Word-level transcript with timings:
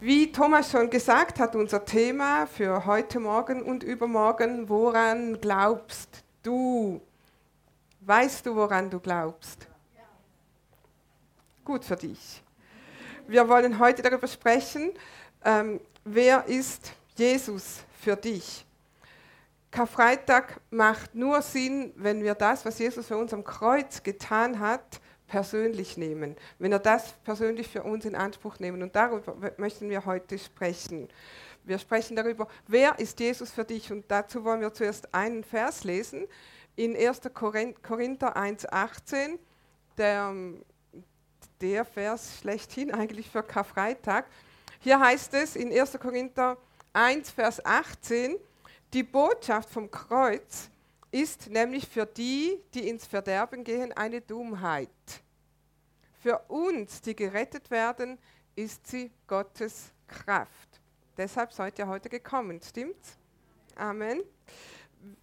Wie 0.00 0.30
Thomas 0.30 0.70
schon 0.70 0.90
gesagt 0.90 1.38
hat, 1.38 1.54
unser 1.54 1.84
Thema 1.84 2.46
für 2.46 2.84
heute 2.84 3.20
Morgen 3.20 3.62
und 3.62 3.82
übermorgen, 3.82 4.68
woran 4.68 5.40
glaubst 5.40 6.24
du? 6.42 7.00
Weißt 8.00 8.44
du, 8.44 8.56
woran 8.56 8.90
du 8.90 8.98
glaubst? 8.98 9.66
Gut 11.64 11.84
für 11.84 11.96
dich. 11.96 12.42
Wir 13.28 13.48
wollen 13.48 13.78
heute 13.78 14.02
darüber 14.02 14.26
sprechen, 14.26 14.92
ähm, 15.44 15.80
wer 16.04 16.44
ist 16.46 16.92
Jesus 17.16 17.78
für 18.00 18.16
dich? 18.16 18.66
Karfreitag 19.70 20.60
macht 20.70 21.14
nur 21.14 21.40
Sinn, 21.40 21.92
wenn 21.96 22.22
wir 22.22 22.34
das, 22.34 22.64
was 22.66 22.78
Jesus 22.78 23.06
für 23.06 23.16
uns 23.16 23.32
am 23.32 23.44
Kreuz 23.44 24.02
getan 24.02 24.58
hat, 24.58 25.00
persönlich 25.34 25.96
nehmen, 25.96 26.36
wenn 26.60 26.70
wir 26.70 26.78
das 26.78 27.12
persönlich 27.24 27.66
für 27.66 27.82
uns 27.82 28.04
in 28.04 28.14
Anspruch 28.14 28.60
nehmen. 28.60 28.84
Und 28.84 28.94
darüber 28.94 29.34
möchten 29.56 29.90
wir 29.90 30.04
heute 30.04 30.38
sprechen. 30.38 31.08
Wir 31.64 31.80
sprechen 31.80 32.14
darüber, 32.14 32.46
wer 32.68 33.00
ist 33.00 33.18
Jesus 33.18 33.50
für 33.50 33.64
dich? 33.64 33.90
Und 33.90 34.08
dazu 34.08 34.44
wollen 34.44 34.60
wir 34.60 34.72
zuerst 34.72 35.12
einen 35.12 35.42
Vers 35.42 35.82
lesen 35.82 36.28
in 36.76 36.94
1. 36.94 37.22
Korinther 37.34 38.36
1,18, 38.36 39.40
der, 39.98 40.32
der 41.60 41.84
Vers 41.84 42.38
schlechthin 42.40 42.94
eigentlich 42.94 43.28
für 43.28 43.42
Karfreitag. 43.42 44.26
Hier 44.78 45.00
heißt 45.00 45.34
es 45.34 45.56
in 45.56 45.76
1. 45.76 45.98
Korinther 45.98 46.56
1, 46.92 47.32
Vers 47.32 47.64
18, 47.64 48.36
die 48.92 49.02
Botschaft 49.02 49.68
vom 49.68 49.90
Kreuz 49.90 50.70
ist 51.10 51.50
nämlich 51.50 51.88
für 51.88 52.06
die, 52.06 52.60
die 52.72 52.88
ins 52.88 53.04
Verderben 53.04 53.64
gehen, 53.64 53.92
eine 53.92 54.20
Dummheit. 54.20 54.90
Für 56.24 56.38
uns, 56.48 57.02
die 57.02 57.14
gerettet 57.14 57.70
werden, 57.70 58.18
ist 58.56 58.86
sie 58.86 59.10
Gottes 59.26 59.92
Kraft. 60.08 60.80
Deshalb 61.18 61.52
seid 61.52 61.78
ihr 61.78 61.86
heute 61.86 62.08
gekommen, 62.08 62.62
stimmt's? 62.62 63.18
Amen. 63.76 64.22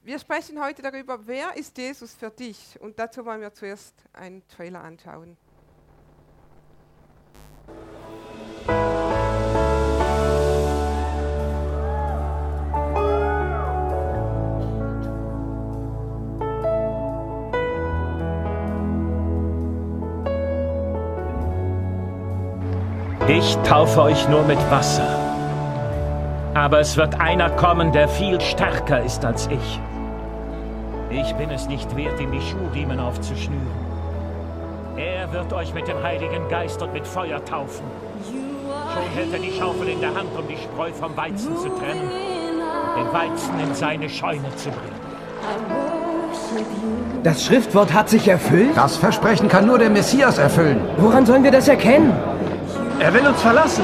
Wir 0.04 0.20
sprechen 0.20 0.64
heute 0.64 0.84
darüber, 0.84 1.26
wer 1.26 1.58
ist 1.58 1.76
Jesus 1.76 2.14
für 2.14 2.30
dich? 2.30 2.80
Und 2.80 3.00
dazu 3.00 3.26
wollen 3.26 3.42
wir 3.42 3.52
zuerst 3.52 3.96
einen 4.14 4.48
Trailer 4.48 4.84
anschauen. 4.84 5.38
Ich 23.38 23.56
taufe 23.64 24.02
euch 24.02 24.28
nur 24.28 24.44
mit 24.44 24.60
Wasser. 24.70 25.08
Aber 26.54 26.82
es 26.82 26.98
wird 26.98 27.22
einer 27.22 27.50
kommen, 27.52 27.94
der 27.94 28.10
viel 28.10 28.42
stärker 28.42 29.02
ist 29.02 29.24
als 29.24 29.48
ich. 29.48 29.80
Ich 31.10 31.34
bin 31.36 31.50
es 31.50 31.66
nicht 31.70 31.96
wert, 31.96 32.20
ihm 32.20 32.34
die 32.34 32.42
Schuhriemen 32.42 33.00
aufzuschnüren. 33.00 33.72
Er 34.98 35.32
wird 35.32 35.54
euch 35.54 35.74
mit 35.74 35.88
dem 35.88 36.04
Heiligen 36.04 36.50
Geist 36.50 36.82
und 36.82 36.92
mit 36.92 37.08
Feuer 37.08 37.44
taufen. 37.46 37.86
Schon 38.94 39.16
hält 39.16 39.34
er 39.34 39.40
die 39.40 39.58
Schaufel 39.58 39.88
in 39.88 40.02
der 40.02 40.14
Hand, 40.14 40.30
um 40.38 40.46
die 40.50 40.58
Spreu 40.58 40.92
vom 40.92 41.16
Weizen 41.16 41.56
zu 41.56 41.70
trennen, 41.70 42.12
den 42.98 43.14
Weizen 43.14 43.58
in 43.62 43.74
seine 43.74 44.10
Scheune 44.10 44.54
zu 44.58 44.72
bringen. 44.72 45.02
Das 47.24 47.46
Schriftwort 47.46 47.94
hat 47.94 48.10
sich 48.10 48.28
erfüllt? 48.28 48.76
Das 48.76 48.98
Versprechen 48.98 49.48
kann 49.48 49.68
nur 49.68 49.80
der 49.80 49.90
Messias 49.90 50.38
erfüllen. 50.38 50.82
Woran 50.98 51.26
sollen 51.26 51.46
wir 51.46 51.52
das 51.52 51.70
erkennen? 51.70 52.12
Er 53.02 53.12
will 53.16 53.26
uns 53.26 53.42
verlassen. 53.42 53.84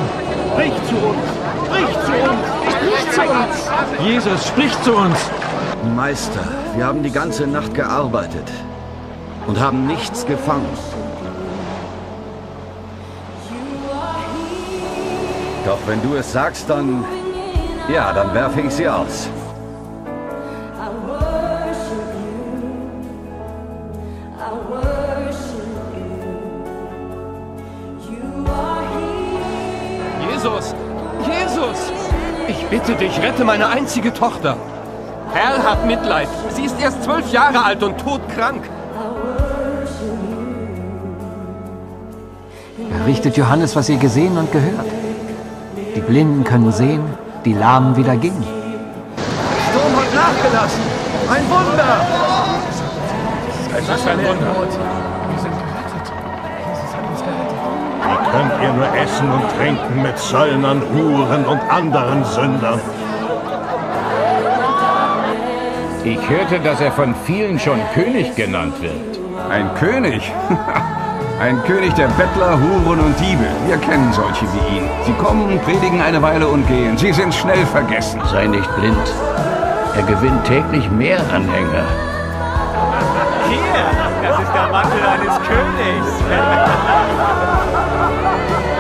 Sprich 0.52 0.73
zu 0.88 0.96
uns. 0.96 1.18
Sprich 1.66 1.92
zu 2.06 2.12
uns. 2.30 2.44
Sprich 2.72 3.12
zu 3.16 3.22
uns. 3.22 4.08
Jesus, 4.08 4.48
sprich 4.48 4.82
zu 4.84 4.96
uns. 4.96 5.18
Meister, 5.96 6.48
wir 6.76 6.86
haben 6.86 7.02
die 7.02 7.10
ganze 7.10 7.48
Nacht 7.48 7.73
gearbeitet 7.73 8.48
und 9.48 9.60
haben 9.60 9.88
nichts 9.88 10.23
gefangen. 10.23 10.70
Doch 15.66 15.80
wenn 15.88 16.02
du 16.04 16.16
es 16.16 16.32
sagst, 16.32 16.70
dann... 16.70 17.04
Ja, 17.92 18.14
dann 18.14 18.36
werfe 18.36 18.61
ich 18.61 18.72
sie 18.72 18.88
aus. 18.88 19.30
Bitte 32.70 32.95
dich, 32.95 33.21
rette 33.21 33.43
meine 33.43 33.67
einzige 33.67 34.14
Tochter. 34.14 34.58
Herr 35.33 35.64
hat 35.64 35.86
Mitleid. 35.86 36.30
Sie 36.49 36.65
ist 36.65 36.80
erst 36.80 37.03
zwölf 37.03 37.31
Jahre 37.31 37.64
alt 37.64 37.83
und 37.83 37.98
todkrank. 37.98 38.64
Berichtet 42.99 43.37
Johannes, 43.37 43.76
was 43.76 43.89
ihr 43.89 43.97
gesehen 43.97 44.37
und 44.37 44.52
gehört. 44.52 44.86
Die 45.95 46.02
Blinden 46.02 46.43
können 46.43 46.71
sehen, 46.71 47.03
die 47.45 47.53
Lahmen 47.53 47.95
wieder 47.95 48.15
gehen. 48.15 48.43
Der 48.43 49.71
Sturm 49.71 49.95
hat 49.95 50.14
nachgelassen. 50.14 50.81
Ein 51.30 51.49
Wunder! 51.49 52.08
Es 53.77 53.89
ist 53.89 54.08
ein 54.08 54.17
Wunder. 54.20 55.17
Könnt 58.37 58.61
ihr 58.61 58.73
nur 58.73 58.87
essen 58.95 59.31
und 59.31 59.43
trinken 59.58 60.02
mit 60.02 60.17
Zöllnern, 60.17 60.81
Huren 60.93 61.45
und 61.45 61.59
anderen 61.71 62.23
Sündern. 62.23 62.80
Ich 66.03 66.30
hörte, 66.30 66.59
dass 66.59 66.80
er 66.80 66.92
von 66.92 67.15
vielen 67.26 67.59
schon 67.59 67.80
König 67.93 68.36
genannt 68.36 68.80
wird. 68.81 69.20
Ein 69.49 69.73
König? 69.76 70.21
Ein 71.39 71.64
König 71.64 71.93
der 71.93 72.08
Bettler, 72.09 72.59
Huren 72.59 72.99
und 72.99 73.20
Diebe. 73.20 73.47
Wir 73.67 73.77
kennen 73.77 74.11
solche 74.14 74.45
wie 74.53 74.77
ihn. 74.77 74.89
Sie 75.05 75.14
kommen, 75.14 75.59
predigen 75.59 76.02
eine 76.02 76.21
Weile 76.21 76.47
und 76.47 76.67
gehen. 76.67 76.97
Sie 76.97 77.14
sind 77.14 77.33
schnell 77.33 77.65
vergessen. 77.67 78.21
Sei 78.31 78.47
nicht 78.47 78.76
blind. 78.76 79.14
Er 79.95 80.03
gewinnt 80.03 80.43
täglich 80.45 80.89
mehr 80.92 81.20
Anhänger. 81.31 81.86
Hier, 83.49 84.27
das 84.27 84.39
ist 84.39 84.53
der 84.53 84.67
Mantel 84.71 85.05
eines 85.05 85.36
Königs. 85.47 86.23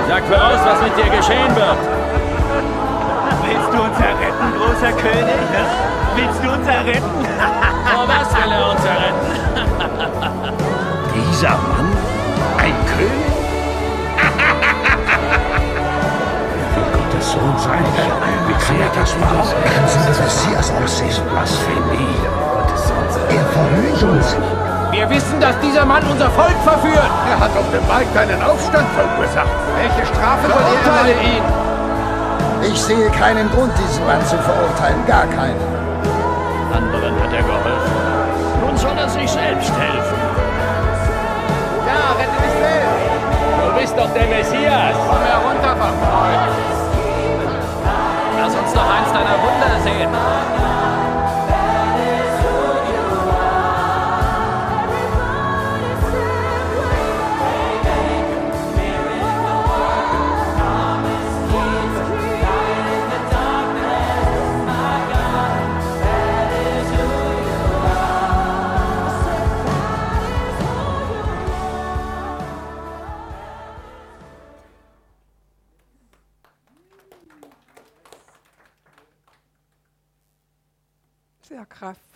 Sag 0.07 0.23
voraus, 0.23 0.59
was 0.63 0.79
mit 0.81 0.95
dir 0.97 1.09
geschehen 1.17 1.53
wird. 1.53 1.77
Willst 3.43 3.73
du 3.73 3.81
uns 3.81 3.99
erretten, 3.99 4.53
großer 4.57 4.93
König? 4.93 5.35
Willst 6.15 6.41
du 6.43 6.49
uns 6.49 6.65
erretten? 6.67 7.25
Vor 7.91 8.07
was 8.13 8.33
will 8.33 8.51
er 8.51 8.69
uns 8.71 8.85
erretten? 8.85 9.27
Dieser 11.13 11.49
Mann? 11.49 11.87
Ein 12.57 12.73
König? 12.87 13.33
Gottes 16.93 17.31
Sohn 17.31 17.57
sein. 17.57 17.83
Wie 18.47 18.53
kann 18.65 18.79
er 18.79 18.89
das 18.97 19.11
machen? 19.17 19.53
Er 19.63 19.69
kann 19.71 19.87
so 19.89 19.99
ein 19.99 20.07
Messias 20.23 20.67
aussehen. 20.71 21.21
Blasphemie. 21.29 22.15
Er 23.29 23.45
verhöhnt 23.45 24.03
uns. 24.03 24.35
Wir 24.97 25.07
wissen, 25.11 25.39
dass 25.39 25.53
dieser 25.59 25.85
Mann 25.85 26.01
unser 26.09 26.27
Volk 26.31 26.57
verführt. 26.63 27.11
Er 27.29 27.39
hat 27.39 27.55
auf 27.55 27.69
dem 27.69 27.85
Markt 27.87 28.17
einen 28.17 28.41
Aufstand 28.41 28.87
verursacht. 28.97 29.53
Welche 29.77 30.07
Strafe 30.07 30.49
er 30.49 30.57
Verurteile 30.57 31.13
ihn. 31.21 31.43
Ich 32.65 32.81
sehe 32.81 33.07
keinen 33.11 33.47
Grund, 33.51 33.71
diesen 33.77 34.03
Mann 34.07 34.25
zu 34.25 34.35
verurteilen. 34.41 35.05
Gar 35.05 35.27
keinen. 35.27 35.61
Anderen 36.73 37.13
hat 37.13 37.31
er 37.31 37.43
geholfen. 37.43 37.93
Nun 38.65 38.75
soll 38.75 38.97
er 38.97 39.07
sich 39.07 39.29
selbst 39.29 39.69
helfen. 39.69 40.17
Ja, 41.85 42.17
rette 42.17 42.41
dich 42.41 42.57
selbst. 42.57 43.05
Du 43.61 43.79
bist 43.79 43.93
doch 43.95 44.11
der 44.17 44.25
Messias. 44.25 44.97
Komm 44.97 45.21
herunter 45.21 45.77
Kreuz. 45.77 46.57
Lass 48.41 48.55
uns 48.55 48.73
doch 48.73 48.89
eins 48.89 49.13
deiner 49.13 49.37
Wunder 49.45 49.77
sehen. 49.83 50.66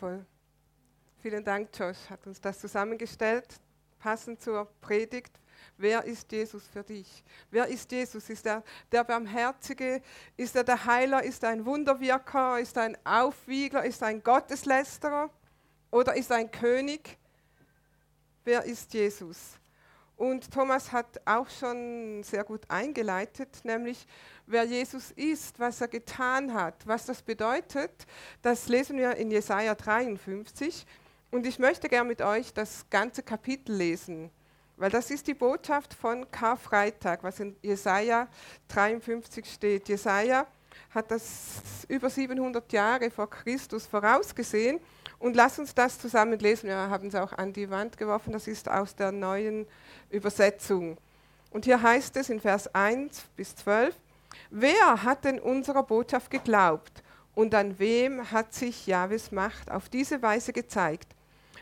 Kraftvoll. 0.02 0.26
Vielen 1.22 1.44
Dank, 1.44 1.70
Josh, 1.78 2.10
hat 2.10 2.26
uns 2.26 2.42
das 2.42 2.60
zusammengestellt, 2.60 3.46
passend 4.00 4.42
zur 4.42 4.66
Predigt. 4.82 5.32
Wer 5.78 6.04
ist 6.04 6.32
Jesus 6.32 6.68
für 6.68 6.84
dich? 6.84 7.24
Wer 7.52 7.68
ist 7.68 7.92
Jesus? 7.92 8.28
Ist 8.30 8.46
er 8.48 8.64
der 8.92 9.04
Barmherzige? 9.04 10.02
Ist 10.36 10.56
er 10.56 10.64
der 10.64 10.84
Heiler? 10.86 11.24
Ist 11.24 11.44
er 11.44 11.50
ein 11.50 11.64
Wunderwirker? 11.66 12.60
Ist 12.60 12.76
er 12.78 12.84
ein 12.84 12.98
Aufwiegler? 13.06 13.86
Ist 13.86 14.02
er 14.02 14.08
ein 14.08 14.24
Gotteslästerer? 14.24 15.30
Oder 15.92 16.16
ist 16.16 16.32
er 16.32 16.38
ein 16.38 16.50
König? 16.50 17.18
Wer 18.44 18.64
ist 18.64 18.92
Jesus? 18.94 19.60
Und 20.22 20.54
Thomas 20.54 20.92
hat 20.92 21.20
auch 21.26 21.50
schon 21.50 22.22
sehr 22.22 22.44
gut 22.44 22.62
eingeleitet, 22.68 23.62
nämlich 23.64 24.06
wer 24.46 24.66
Jesus 24.66 25.10
ist, 25.16 25.60
was 25.60 25.82
er 25.82 25.88
getan 25.88 26.54
hat, 26.54 26.76
was 26.86 27.08
das 27.08 27.24
bedeutet. 27.24 28.06
Das 28.44 28.68
lesen 28.68 29.00
wir 29.00 29.16
in 29.16 29.32
Jesaja 29.32 29.74
53. 29.74 30.86
Und 31.32 31.48
ich 31.48 31.58
möchte 31.58 31.90
gerne 31.90 32.08
mit 32.08 32.22
euch 32.22 32.54
das 32.54 32.86
ganze 32.92 33.24
Kapitel 33.24 33.74
lesen, 33.74 34.30
weil 34.78 34.92
das 34.92 35.10
ist 35.10 35.26
die 35.26 35.34
Botschaft 35.34 35.96
von 35.96 36.30
Karfreitag, 36.30 37.24
was 37.24 37.40
in 37.40 37.56
Jesaja 37.64 38.28
53 38.68 39.44
steht. 39.52 39.90
Jesaja 39.90 40.46
hat 40.92 41.10
das 41.10 41.64
über 41.88 42.12
700 42.12 42.72
Jahre 42.72 43.10
vor 43.10 43.28
Christus 43.28 43.88
vorausgesehen 43.88 44.80
und 45.22 45.36
lass 45.36 45.60
uns 45.60 45.74
das 45.76 46.00
zusammen 46.00 46.40
lesen. 46.40 46.68
Wir 46.68 46.76
haben 46.76 47.08
es 47.08 47.16
auch 47.16 47.32
an 47.34 47.54
die 47.54 47.70
Wand 47.70 47.98
geworfen. 47.98 48.34
Das 48.34 48.48
ist 48.48 48.70
aus 48.70 48.96
der 48.96 49.12
neuen 49.12 49.68
Übersetzung. 50.10 50.98
Und 51.52 51.66
hier 51.66 51.82
heißt 51.82 52.18
es 52.18 52.30
in 52.30 52.40
Vers 52.40 52.74
1 52.74 53.26
bis 53.36 53.56
12, 53.56 53.96
wer 54.50 55.04
hat 55.04 55.24
denn 55.26 55.40
unserer 55.40 55.84
Botschaft 55.84 56.32
geglaubt 56.32 57.04
und 57.36 57.54
an 57.54 57.78
wem 57.78 58.32
hat 58.32 58.54
sich 58.54 58.88
Jahwes 58.88 59.32
Macht 59.32 59.70
auf 59.70 59.90
diese 59.90 60.22
Weise 60.22 60.54
gezeigt? 60.54 61.14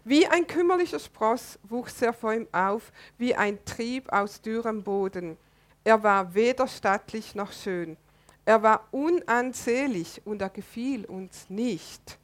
Wie 0.06 0.25
ein 0.25 0.47
kümmerlicher 0.47 1.00
Spross 1.00 1.59
wuchs 1.63 2.01
er 2.01 2.13
vor 2.13 2.33
ihm 2.33 2.47
auf, 2.53 2.94
wie 3.17 3.35
ein 3.35 3.63
Trieb 3.65 4.11
aus 4.13 4.41
dürrem 4.41 4.83
Boden. 4.83 5.38
Er 5.83 6.01
war 6.01 6.33
weder 6.33 6.67
stattlich 6.67 7.35
noch 7.35 7.51
schön. 7.51 7.97
Er 8.45 8.63
war 8.63 8.88
unansehlich 8.91 10.21
und 10.23 10.41
er 10.41 10.50
gefiel 10.50 11.06
uns 11.06 11.50
nicht. 11.50 12.19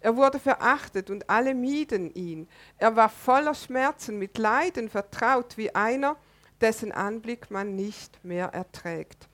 Er 0.00 0.16
wurde 0.16 0.38
verachtet 0.38 1.10
und 1.10 1.28
alle 1.28 1.54
mieden 1.54 2.12
ihn. 2.14 2.48
Er 2.78 2.96
war 2.96 3.08
voller 3.08 3.54
Schmerzen, 3.54 4.18
mit 4.18 4.38
Leiden 4.38 4.88
vertraut 4.88 5.56
wie 5.56 5.74
einer, 5.74 6.16
dessen 6.60 6.92
Anblick 6.92 7.50
man 7.50 7.76
nicht 7.76 8.22
mehr 8.24 8.46
erträgt. 8.46 9.28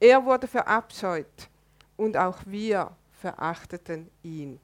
Er 0.00 0.24
wurde 0.24 0.46
verabscheut 0.46 1.48
und 1.96 2.16
auch 2.16 2.38
wir 2.46 2.90
verachteten 3.20 4.10
ihn. 4.22 4.60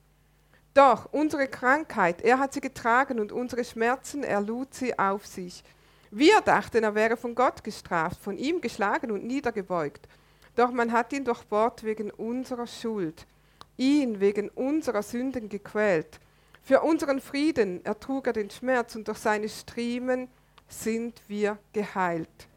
Doch 0.75 1.12
unsere 1.12 1.47
Krankheit, 1.47 2.21
er 2.21 2.41
hat 2.41 2.53
sie 2.53 2.61
getragen 2.61 3.21
und 3.21 3.31
unsere 3.31 3.65
Schmerzen, 3.65 4.25
er 4.25 4.41
lud 4.41 4.75
sie 4.75 4.99
auf 4.99 5.25
sich. 5.27 5.62
Wir 6.11 6.41
dachten, 6.41 6.83
er 6.83 6.95
wäre 6.97 7.17
von 7.17 7.35
Gott 7.35 7.62
gestraft, 7.62 8.21
von 8.21 8.37
ihm 8.37 8.61
geschlagen 8.61 9.12
und 9.12 9.25
niedergebeugt. 9.25 10.09
Doch 10.57 10.73
man 10.73 10.93
hat 10.93 11.12
ihn 11.12 11.25
durchbohrt 11.25 11.85
wegen 11.85 12.11
unserer 12.11 12.67
Schuld 12.67 13.27
ihn 13.76 14.21
wegen 14.21 14.49
unserer 14.50 15.03
Sünden 15.03 15.49
gequält. 15.49 16.21
Für 16.62 16.81
unseren 16.81 17.21
Frieden 17.21 17.85
ertrug 17.85 18.26
er 18.26 18.32
den 18.32 18.50
Schmerz 18.50 18.97
und 18.97 19.06
durch 19.09 19.19
seine 19.19 19.49
Striemen 19.49 20.29
sind 20.69 21.21
wir 21.29 21.59
geheilt. 21.73 22.49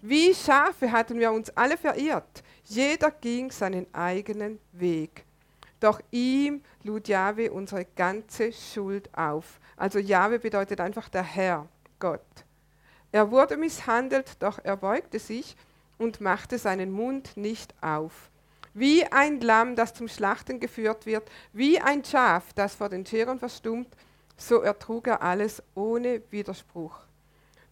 Wie 0.00 0.32
Schafe 0.32 0.92
hatten 0.92 1.18
wir 1.18 1.32
uns 1.32 1.50
alle 1.50 1.76
verirrt, 1.76 2.44
jeder 2.64 3.10
ging 3.10 3.50
seinen 3.50 3.92
eigenen 3.92 4.60
Weg. 4.72 5.24
Doch 5.80 6.00
ihm 6.10 6.62
lud 6.82 7.08
Jahwe 7.08 7.50
unsere 7.50 7.84
ganze 7.84 8.52
Schuld 8.52 9.08
auf. 9.16 9.60
Also 9.76 9.98
Jahwe 9.98 10.38
bedeutet 10.38 10.80
einfach 10.80 11.08
der 11.08 11.22
Herr, 11.22 11.68
Gott. 11.98 12.20
Er 13.10 13.30
wurde 13.30 13.56
misshandelt, 13.56 14.40
doch 14.40 14.58
er 14.62 14.76
beugte 14.76 15.18
sich 15.18 15.56
und 15.98 16.20
machte 16.20 16.58
seinen 16.58 16.92
Mund 16.92 17.36
nicht 17.36 17.74
auf. 17.80 18.30
Wie 18.78 19.04
ein 19.04 19.40
Lamm, 19.40 19.74
das 19.74 19.92
zum 19.92 20.06
Schlachten 20.06 20.60
geführt 20.60 21.04
wird, 21.04 21.28
wie 21.52 21.80
ein 21.80 22.04
Schaf, 22.04 22.52
das 22.52 22.76
vor 22.76 22.88
den 22.88 23.04
Scheren 23.04 23.40
verstummt, 23.40 23.88
so 24.36 24.60
ertrug 24.60 25.08
er 25.08 25.20
alles 25.20 25.60
ohne 25.74 26.22
Widerspruch. 26.30 26.96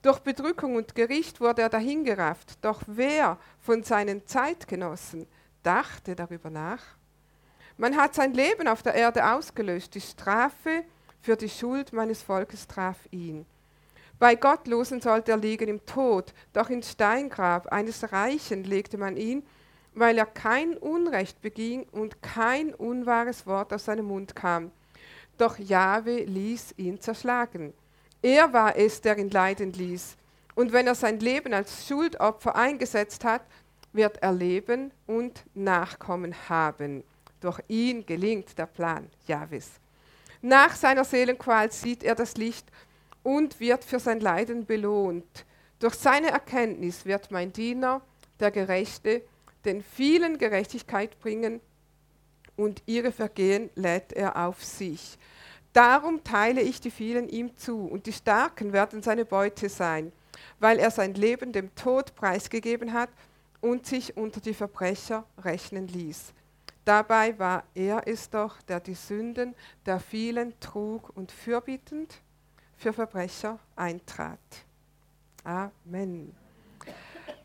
Durch 0.03 0.19
Bedrückung 0.19 0.75
und 0.75 0.97
Gericht 0.97 1.41
wurde 1.41 1.63
er 1.63 1.69
dahingerafft, 1.69 2.59
doch 2.61 2.83
wer 2.89 3.39
von 3.61 3.85
seinen 3.85 4.27
Zeitgenossen 4.27 5.29
dachte 5.63 6.17
darüber 6.17 6.51
nach? 6.51 6.83
Man 7.77 7.97
hat 7.97 8.17
sein 8.17 8.35
Leben 8.35 8.67
auf 8.67 8.83
der 8.83 8.95
Erde 8.95 9.31
ausgelöscht, 9.31 9.95
die 9.95 10.01
Strafe 10.01 10.83
für 11.23 11.37
die 11.37 11.49
Schuld 11.49 11.93
meines 11.93 12.21
Volkes 12.21 12.67
traf 12.67 12.97
ihn. 13.13 13.47
Bei 14.19 14.35
Gottlosen 14.35 15.01
sollte 15.01 15.31
er 15.31 15.37
liegen 15.37 15.69
im 15.69 15.87
Tod, 15.87 16.35
doch 16.53 16.69
ins 16.69 16.91
Steingrab 16.91 17.69
eines 17.69 18.11
Reichen 18.11 18.65
legte 18.65 18.99
man 18.99 19.17
ihn, 19.17 19.45
weil 19.97 20.19
er 20.19 20.27
kein 20.27 20.77
Unrecht 20.77 21.41
beging 21.41 21.87
und 21.91 22.23
kein 22.23 22.75
unwahres 22.75 23.47
Wort 23.47 23.73
aus 23.73 23.87
seinem 23.87 24.07
Mund 24.07 24.37
kam. 24.37 24.71
Doch 25.39 25.59
Jahwe 25.59 26.23
ließ 26.23 26.75
ihn 26.77 27.01
zerschlagen. 27.01 27.73
Er 28.21 28.53
war 28.53 28.77
es, 28.77 29.01
der 29.01 29.17
ihn 29.17 29.31
leiden 29.31 29.73
ließ. 29.73 30.17
Und 30.55 30.73
wenn 30.73 30.87
er 30.87 30.95
sein 30.95 31.19
Leben 31.19 31.55
als 31.55 31.89
Schuldopfer 31.89 32.55
eingesetzt 32.57 33.25
hat, 33.25 33.43
wird 33.93 34.23
er 34.23 34.33
leben 34.33 34.93
und 35.07 35.45
Nachkommen 35.55 36.35
haben. 36.49 37.03
Durch 37.41 37.61
ihn 37.69 38.05
gelingt 38.05 38.59
der 38.59 38.67
Plan 38.67 39.09
Jahwes. 39.27 39.71
Nach 40.43 40.77
seiner 40.77 41.05
Seelenqual 41.05 41.73
sieht 41.73 42.05
er 42.05 42.15
das 42.15 42.37
Licht 42.37 42.67
und 43.23 43.61
wird 43.61 43.83
für 43.83 43.99
sein 43.99 44.21
Leiden 44.21 44.67
belohnt. 44.67 45.47
Durch 45.79 45.95
seine 45.95 46.29
Erkenntnis 46.29 47.07
wird 47.07 47.31
mein 47.31 47.53
Diener, 47.53 48.03
der 48.41 48.51
Gerechte, 48.51 49.23
den 49.67 49.83
vielen 49.83 50.39
Gerechtigkeit 50.39 51.19
bringen 51.21 51.61
und 52.57 52.83
ihre 52.87 53.13
Vergehen 53.13 53.71
lädt 53.75 54.13
er 54.13 54.47
auf 54.47 54.65
sich. 54.65 55.19
Darum 55.73 56.25
teile 56.25 56.63
ich 56.63 56.81
die 56.81 56.91
vielen 56.91 57.29
ihm 57.29 57.55
zu 57.57 57.85
und 57.87 58.07
die 58.07 58.13
Starken 58.13 58.73
werden 58.73 59.03
seine 59.03 59.27
Beute 59.27 59.69
sein, 59.69 60.11
weil 60.59 60.79
er 60.79 60.91
sein 60.91 61.13
Leben 61.15 61.53
dem 61.53 61.75
Tod 61.75 62.15
preisgegeben 62.15 62.95
hat 62.95 63.11
und 63.61 63.87
sich 63.87 64.17
unter 64.17 64.41
die 64.41 64.55
Verbrecher 64.55 65.27
rechnen 65.45 65.89
ließ. 65.89 66.33
Dabei 66.87 67.39
war 67.39 67.65
er 67.75 68.07
es 68.07 68.31
doch, 68.31 68.63
der 68.63 68.81
die 68.81 68.95
Sünden 68.95 69.55
der 69.85 69.99
vielen 70.01 70.59
trug 70.61 71.11
und 71.17 71.33
fürbittend 71.33 72.23
für 72.77 72.93
Verbrecher 72.93 73.59
eintrat. 73.75 74.39
Amen. 75.45 76.46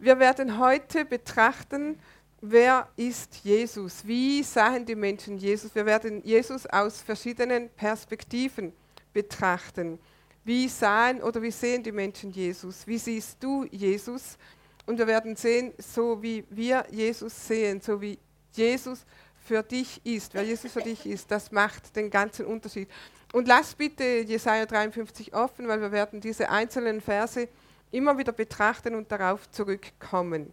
Wir 0.01 0.17
werden 0.17 0.57
heute 0.57 1.05
betrachten, 1.05 1.95
wer 2.41 2.89
ist 2.95 3.35
Jesus? 3.43 4.01
Wie 4.03 4.41
sahen 4.41 4.83
die 4.83 4.95
Menschen 4.95 5.37
Jesus? 5.37 5.75
Wir 5.75 5.85
werden 5.85 6.23
Jesus 6.23 6.65
aus 6.65 7.01
verschiedenen 7.03 7.69
Perspektiven 7.69 8.73
betrachten. 9.13 9.99
Wie 10.43 10.67
sahen 10.67 11.21
oder 11.21 11.39
wie 11.43 11.51
sehen 11.51 11.83
die 11.83 11.91
Menschen 11.91 12.31
Jesus? 12.31 12.87
Wie 12.87 12.97
siehst 12.97 13.43
du 13.43 13.65
Jesus? 13.65 14.39
Und 14.87 14.97
wir 14.97 15.05
werden 15.05 15.35
sehen, 15.35 15.71
so 15.77 16.19
wie 16.19 16.45
wir 16.49 16.83
Jesus 16.89 17.47
sehen, 17.47 17.79
so 17.79 18.01
wie 18.01 18.17
Jesus 18.53 19.05
für 19.45 19.61
dich 19.61 20.03
ist, 20.03 20.33
wer 20.33 20.41
Jesus 20.41 20.71
für 20.71 20.81
dich 20.81 21.05
ist, 21.05 21.29
das 21.29 21.51
macht 21.51 21.95
den 21.95 22.09
ganzen 22.09 22.47
Unterschied. 22.47 22.89
Und 23.33 23.47
lass 23.47 23.75
bitte 23.75 24.21
Jesaja 24.21 24.65
53 24.65 25.35
offen, 25.35 25.67
weil 25.67 25.79
wir 25.79 25.91
werden 25.91 26.21
diese 26.21 26.49
einzelnen 26.49 27.01
Verse 27.01 27.47
immer 27.91 28.17
wieder 28.17 28.31
betrachten 28.31 28.95
und 28.95 29.11
darauf 29.11 29.49
zurückkommen. 29.51 30.51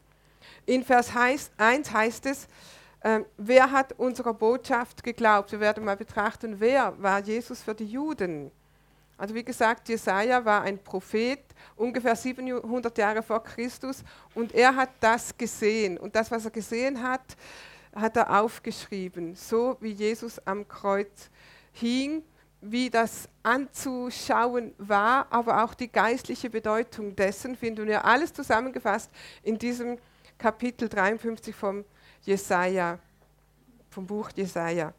In 0.66 0.84
Vers 0.84 1.10
1 1.14 1.92
heißt 1.92 2.26
es, 2.26 2.48
äh, 3.00 3.20
wer 3.36 3.70
hat 3.70 3.92
unserer 3.92 4.34
Botschaft 4.34 5.02
geglaubt? 5.02 5.52
Wir 5.52 5.60
werden 5.60 5.84
mal 5.84 5.96
betrachten, 5.96 6.56
wer 6.58 7.00
war 7.00 7.20
Jesus 7.20 7.62
für 7.62 7.74
die 7.74 7.86
Juden? 7.86 8.50
Also 9.16 9.34
wie 9.34 9.44
gesagt, 9.44 9.88
Jesaja 9.88 10.44
war 10.44 10.62
ein 10.62 10.78
Prophet, 10.78 11.40
ungefähr 11.76 12.14
700 12.14 12.96
Jahre 12.98 13.22
vor 13.22 13.42
Christus, 13.42 14.04
und 14.34 14.54
er 14.54 14.74
hat 14.74 14.90
das 15.00 15.36
gesehen. 15.36 15.98
Und 15.98 16.14
das, 16.14 16.30
was 16.30 16.44
er 16.44 16.50
gesehen 16.52 17.02
hat, 17.02 17.36
hat 17.94 18.16
er 18.16 18.40
aufgeschrieben, 18.40 19.34
so 19.34 19.76
wie 19.80 19.90
Jesus 19.90 20.38
am 20.46 20.66
Kreuz 20.68 21.30
hing 21.72 22.22
wie 22.60 22.90
das 22.90 23.28
anzuschauen 23.42 24.74
war, 24.78 25.26
aber 25.30 25.62
auch 25.64 25.74
die 25.74 25.90
geistliche 25.90 26.50
Bedeutung 26.50 27.14
dessen 27.14 27.56
finden 27.56 27.86
wir 27.86 28.04
alles 28.04 28.32
zusammengefasst 28.32 29.10
in 29.42 29.58
diesem 29.58 29.98
Kapitel 30.38 30.88
53 30.88 31.54
vom 31.54 31.84
Jesaja, 32.22 32.98
vom 33.90 34.06
Buch 34.06 34.30
Jesaja. 34.34 34.92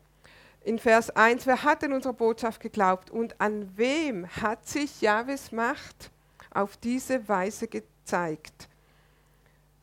In 0.61 0.79
Vers 0.79 1.09
1, 1.09 1.45
wer 1.47 1.63
hat 1.63 1.81
denn 1.81 1.93
unserer 1.93 2.13
Botschaft 2.13 2.61
geglaubt 2.61 3.09
und 3.09 3.39
an 3.39 3.71
wem 3.77 4.27
hat 4.27 4.67
sich 4.67 5.01
Jahwes 5.01 5.51
Macht 5.51 6.11
auf 6.51 6.77
diese 6.77 7.27
Weise 7.27 7.67
gezeigt? 7.67 8.67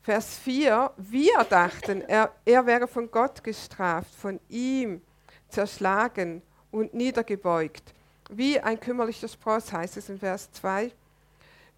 Vers 0.01 0.37
4, 0.37 0.91
wir 0.97 1.43
dachten, 1.49 2.01
er, 2.01 2.31
er 2.45 2.65
wäre 2.65 2.87
von 2.87 3.11
Gott 3.11 3.43
gestraft, 3.43 4.13
von 4.15 4.39
ihm 4.47 5.01
zerschlagen 5.49 6.41
und 6.71 6.93
niedergebeugt. 6.93 7.93
Wie 8.29 8.59
ein 8.59 8.79
kümmerlicher 8.79 9.27
Spross 9.27 9.71
heißt 9.71 9.97
es 9.97 10.09
in 10.09 10.19
Vers 10.19 10.51
2. 10.53 10.91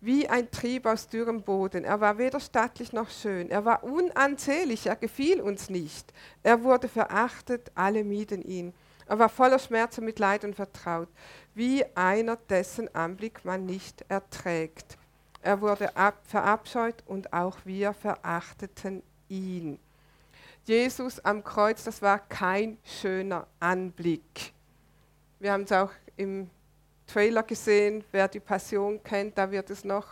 wie 0.02 0.30
ein 0.30 0.50
Trieb 0.50 0.86
aus 0.86 1.10
dürrem 1.10 1.42
Boden. 1.42 1.84
Er 1.84 2.00
war 2.00 2.18
weder 2.18 2.40
stattlich 2.40 2.94
noch 2.94 3.10
schön. 3.10 3.50
Er 3.50 3.66
war 3.66 3.84
unanzählig, 3.84 4.88
er 4.88 4.96
gefiel 4.96 5.42
uns 5.42 5.70
nicht. 5.70 6.14
Er 6.42 6.64
wurde 6.64 6.88
verachtet, 6.88 7.70
alle 7.76 8.06
mieden 8.06 8.42
ihn. 8.42 8.74
Er 9.08 9.20
war 9.20 9.28
voller 9.28 9.60
Schmerz 9.60 9.98
und 9.98 10.06
Mitleid 10.06 10.46
und 10.46 10.56
vertraut, 10.56 11.10
wie 11.54 11.84
einer, 11.96 12.38
dessen 12.38 12.94
Anblick 12.96 13.44
man 13.44 13.66
nicht 13.66 14.06
erträgt. 14.08 14.98
Er 15.42 15.62
wurde 15.62 15.96
ab, 15.98 16.20
verabscheut 16.24 17.04
und 17.06 17.34
auch 17.34 17.58
wir 17.66 17.94
verachteten 17.94 19.04
ihn. 19.28 19.80
Jesus 20.66 21.20
am 21.20 21.44
Kreuz, 21.44 21.84
das 21.84 22.02
war 22.02 22.20
kein 22.20 22.78
schöner 22.84 23.48
Anblick. 23.60 24.54
Wir 25.42 25.54
haben 25.54 25.64
es 25.64 25.72
auch 25.72 25.92
im 26.18 26.50
Trailer 27.08 27.44
gesehen, 27.44 28.04
wer 28.12 28.28
die 28.28 28.42
Passion 28.42 29.02
kennt, 29.02 29.38
da 29.38 29.50
wird 29.50 29.70
es 29.70 29.86
noch 29.86 30.06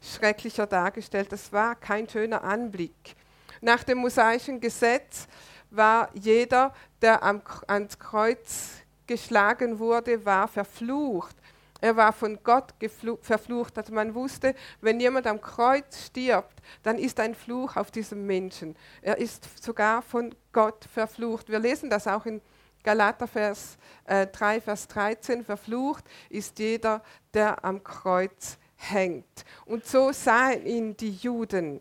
schrecklicher 0.00 0.68
dargestellt. 0.68 1.32
Das 1.32 1.52
war 1.52 1.74
kein 1.74 2.08
schöner 2.08 2.44
Anblick. 2.44 3.16
Nach 3.60 3.82
dem 3.82 3.98
mosaischen 3.98 4.60
Gesetz 4.60 5.26
war 5.70 6.08
jeder, 6.14 6.72
der 7.02 7.24
am, 7.24 7.42
ans 7.66 7.98
Kreuz 7.98 8.70
geschlagen 9.04 9.80
wurde, 9.80 10.24
war 10.24 10.46
verflucht. 10.46 11.36
Er 11.80 11.96
war 11.96 12.12
von 12.12 12.38
Gott 12.44 12.72
verflucht. 13.20 13.76
Also 13.76 13.92
man 13.92 14.14
wusste, 14.14 14.54
wenn 14.80 15.00
jemand 15.00 15.26
am 15.26 15.40
Kreuz 15.40 16.06
stirbt, 16.06 16.62
dann 16.84 16.98
ist 16.98 17.18
ein 17.18 17.34
Fluch 17.34 17.74
auf 17.74 17.90
diesem 17.90 18.26
Menschen. 18.26 18.76
Er 19.02 19.18
ist 19.18 19.60
sogar 19.60 20.02
von 20.02 20.32
Gott 20.52 20.84
verflucht. 20.84 21.48
Wir 21.48 21.58
lesen 21.58 21.90
das 21.90 22.06
auch 22.06 22.26
in 22.26 22.40
Galater 22.82 23.26
Vers, 23.26 23.76
äh, 24.04 24.26
3, 24.26 24.60
Vers 24.60 24.88
13. 24.88 25.44
Verflucht 25.44 26.04
ist 26.28 26.58
jeder, 26.58 27.02
der 27.34 27.64
am 27.64 27.82
Kreuz 27.82 28.58
hängt. 28.76 29.44
Und 29.64 29.84
so 29.86 30.12
sahen 30.12 30.64
ihn 30.64 30.96
die 30.96 31.12
Juden. 31.12 31.80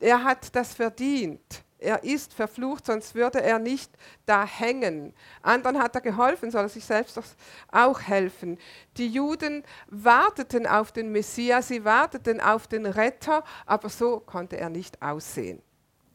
Er 0.00 0.24
hat 0.24 0.54
das 0.54 0.74
verdient. 0.74 1.62
Er 1.80 2.02
ist 2.02 2.34
verflucht, 2.34 2.86
sonst 2.86 3.14
würde 3.14 3.40
er 3.40 3.60
nicht 3.60 3.90
da 4.26 4.44
hängen. 4.44 5.14
Anderen 5.42 5.80
hat 5.80 5.94
er 5.94 6.00
geholfen, 6.00 6.50
soll 6.50 6.62
er 6.62 6.68
sich 6.68 6.84
selbst 6.84 7.20
auch 7.70 8.00
helfen. 8.00 8.58
Die 8.96 9.06
Juden 9.06 9.62
warteten 9.86 10.66
auf 10.66 10.90
den 10.90 11.12
Messias, 11.12 11.68
sie 11.68 11.84
warteten 11.84 12.40
auf 12.40 12.66
den 12.66 12.84
Retter, 12.84 13.44
aber 13.64 13.88
so 13.90 14.18
konnte 14.18 14.56
er 14.56 14.70
nicht 14.70 15.00
aussehen. 15.00 15.62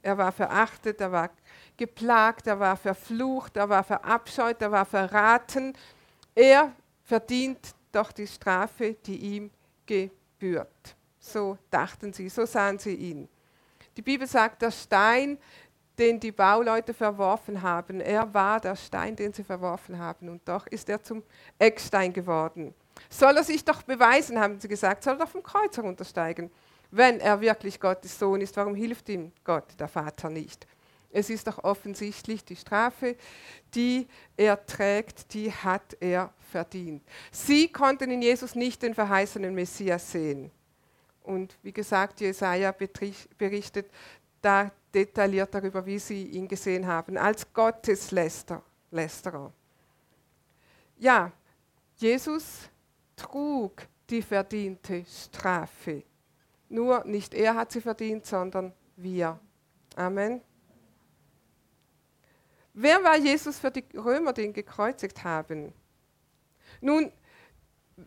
Er 0.02 0.18
war 0.18 0.34
verachtet, 0.34 1.00
er 1.00 1.14
war 1.14 1.30
geplagt, 1.78 2.48
er 2.48 2.60
war 2.60 2.78
verflucht, 2.78 3.58
er 3.58 3.70
war 3.70 3.84
verabscheut, 3.84 4.62
er 4.62 4.72
war 4.72 4.86
verraten. 4.86 5.74
Er 6.36 6.72
verdient 7.04 7.76
doch 7.92 8.12
die 8.12 8.28
Strafe, 8.28 8.96
die 9.06 9.18
ihm 9.18 9.52
gebührt. 9.86 10.96
So 11.20 11.58
dachten 11.70 12.12
sie, 12.14 12.30
so 12.30 12.46
sahen 12.46 12.80
sie 12.80 12.96
ihn. 12.96 13.30
Die 13.96 14.02
Bibel 14.02 14.28
sagt, 14.28 14.62
der 14.62 14.72
Stein, 14.72 15.38
den 15.98 16.20
die 16.20 16.32
Bauleute 16.32 16.94
verworfen 16.94 17.62
haben, 17.62 18.02
er 18.02 18.34
war 18.34 18.60
der 18.60 18.76
Stein, 18.76 19.16
den 19.16 19.32
sie 19.32 19.44
verworfen 19.44 19.98
haben. 20.00 20.30
Und 20.30 20.48
doch 20.48 20.66
ist 20.68 20.90
er 20.90 21.02
zum 21.02 21.24
Eckstein 21.60 22.12
geworden. 22.12 22.74
Soll 23.10 23.38
er 23.38 23.44
sich 23.44 23.64
doch 23.64 23.84
beweisen, 23.84 24.40
haben 24.40 24.60
sie 24.60 24.68
gesagt, 24.68 25.04
soll 25.04 25.14
er 25.16 25.20
doch 25.20 25.30
vom 25.30 25.44
Kreuz 25.44 25.78
heruntersteigen. 25.78 26.52
Wenn 26.90 27.20
er 27.20 27.42
wirklich 27.42 27.80
Gottes 27.80 28.18
Sohn 28.18 28.42
ist, 28.42 28.56
warum 28.58 28.76
hilft 28.76 29.10
ihm 29.10 29.32
Gott, 29.44 29.66
der 29.80 29.88
Vater, 29.88 30.30
nicht? 30.30 30.68
Es 31.14 31.30
ist 31.30 31.48
doch 31.48 31.64
offensichtlich, 31.64 32.44
die 32.44 32.56
Strafe, 32.56 33.16
die 33.76 34.08
er 34.36 34.66
trägt, 34.66 35.34
die 35.34 35.52
hat 35.52 35.96
er 36.00 36.34
verdient. 36.52 37.04
Sie 37.32 37.72
konnten 37.72 38.10
in 38.12 38.22
Jesus 38.22 38.56
nicht 38.56 38.82
den 38.82 38.96
verheißenen 38.96 39.54
Messias 39.54 40.12
sehen. 40.12 40.52
Und 41.22 41.56
wie 41.62 41.72
gesagt, 41.72 42.20
Jesaja 42.20 42.74
berichtet 43.38 43.90
da 44.42 44.72
detailliert 44.94 45.54
darüber, 45.54 45.86
wie 45.86 46.00
sie 46.00 46.26
ihn 46.26 46.48
gesehen 46.48 46.86
haben, 46.86 47.18
als 47.18 47.52
Gotteslästerer. 47.54 49.54
Ja, 50.98 51.32
Jesus 51.96 52.70
trug 53.16 53.88
die 54.10 54.22
verdiente 54.22 55.06
Strafe. 55.06 56.04
Nur 56.70 57.04
nicht 57.06 57.34
er 57.34 57.56
hat 57.56 57.72
sie 57.72 57.82
verdient, 57.82 58.26
sondern 58.26 58.74
wir. 58.96 59.40
Amen. 59.96 60.42
Wer 62.74 63.04
war 63.04 63.18
Jesus 63.18 63.60
für 63.60 63.72
die 63.72 63.86
Römer, 63.96 64.34
die 64.34 64.42
ihn 64.42 64.54
gekreuzigt 64.54 65.24
haben? 65.24 65.74
Nun, 66.82 67.12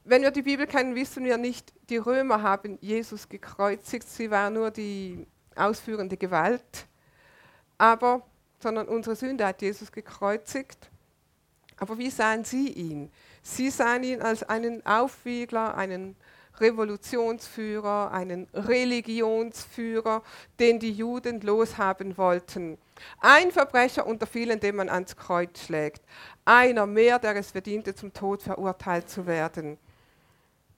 wenn 0.04 0.22
wir 0.22 0.32
die 0.32 0.42
Bibel 0.42 0.66
kennen, 0.66 0.94
wissen 0.96 1.24
wir 1.24 1.38
nicht, 1.38 1.72
die 1.88 1.98
Römer 1.98 2.42
haben 2.42 2.78
Jesus 2.80 3.28
gekreuzigt, 3.28 4.08
sie 4.08 4.30
war 4.30 4.50
nur 4.50 4.72
die 4.72 5.26
ausführende 5.54 6.16
Gewalt, 6.16 6.86
aber, 7.78 8.22
sondern 8.58 8.88
unsere 8.88 9.14
Sünde 9.14 9.46
hat 9.46 9.62
Jesus 9.62 9.92
gekreuzigt. 9.92 10.90
Aber 11.78 11.98
wie 11.98 12.10
sahen 12.10 12.44
sie 12.44 12.68
ihn? 12.68 13.12
Sie 13.42 13.70
sahen 13.70 14.02
ihn 14.02 14.22
als 14.22 14.42
einen 14.42 14.84
Aufwiegler, 14.84 15.76
einen 15.76 16.16
Revolutionsführer, 16.58 18.10
einen 18.12 18.48
Religionsführer, 18.54 20.22
den 20.58 20.80
die 20.80 20.92
Juden 20.92 21.40
loshaben 21.42 22.16
wollten. 22.16 22.78
Ein 23.20 23.52
Verbrecher 23.52 24.06
unter 24.06 24.26
vielen, 24.26 24.60
den 24.60 24.76
man 24.76 24.88
ans 24.88 25.16
Kreuz 25.16 25.64
schlägt. 25.64 26.02
Einer 26.44 26.86
mehr, 26.86 27.18
der 27.18 27.36
es 27.36 27.50
verdiente, 27.50 27.94
zum 27.94 28.12
Tod 28.12 28.42
verurteilt 28.42 29.08
zu 29.08 29.26
werden, 29.26 29.78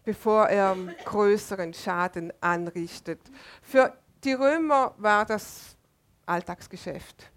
bevor 0.05 0.49
er 0.49 0.77
größeren 1.05 1.75
Schaden 1.75 2.33
anrichtet. 2.41 3.21
Für 3.63 3.97
die 4.25 4.33
Römer 4.33 4.95
war 4.99 5.25
das 5.25 5.77
Alltagsgeschäft. 6.27 7.31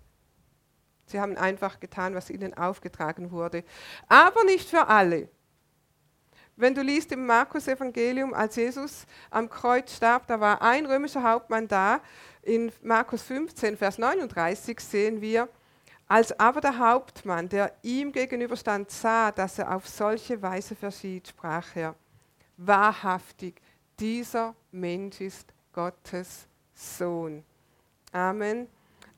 Sie 1.06 1.20
haben 1.20 1.38
einfach 1.38 1.80
getan, 1.80 2.16
was 2.16 2.30
ihnen 2.30 2.54
aufgetragen 2.54 3.32
wurde. 3.32 3.64
Aber 4.08 4.44
nicht 4.46 4.70
für 4.70 4.88
alle. 4.88 5.30
Wenn 6.56 6.76
du 6.76 6.82
liest 6.82 7.12
im 7.12 7.26
Markus-Evangelium, 7.26 8.34
als 8.34 8.56
Jesus 8.56 9.06
am 9.30 9.50
Kreuz 9.50 9.96
starb, 9.96 10.28
da 10.28 10.40
war 10.40 10.62
ein 10.62 10.86
römischer 10.86 11.24
Hauptmann 11.24 11.68
da. 11.68 12.02
In 12.44 12.72
Markus 12.82 13.22
15, 13.24 13.78
Vers 13.78 13.98
39 13.98 14.80
sehen 14.80 15.22
wir, 15.22 15.48
als 16.08 16.38
aber 16.40 16.60
der 16.60 16.78
Hauptmann, 16.78 17.48
der 17.48 17.74
ihm 17.84 18.12
gegenüberstand, 18.12 18.90
sah, 18.92 19.32
dass 19.32 19.60
er 19.60 19.76
auf 19.76 19.88
solche 19.88 20.42
Weise 20.42 20.76
verschied, 20.76 21.28
sprach 21.28 21.76
er, 21.76 21.96
wahrhaftig, 22.58 23.62
dieser 24.00 24.56
Mensch 24.72 25.22
ist 25.22 25.54
Gottes 25.72 26.48
Sohn. 26.74 27.44
Amen. 28.12 28.68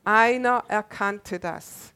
Einer 0.03 0.63
erkannte 0.67 1.39
das. 1.39 1.93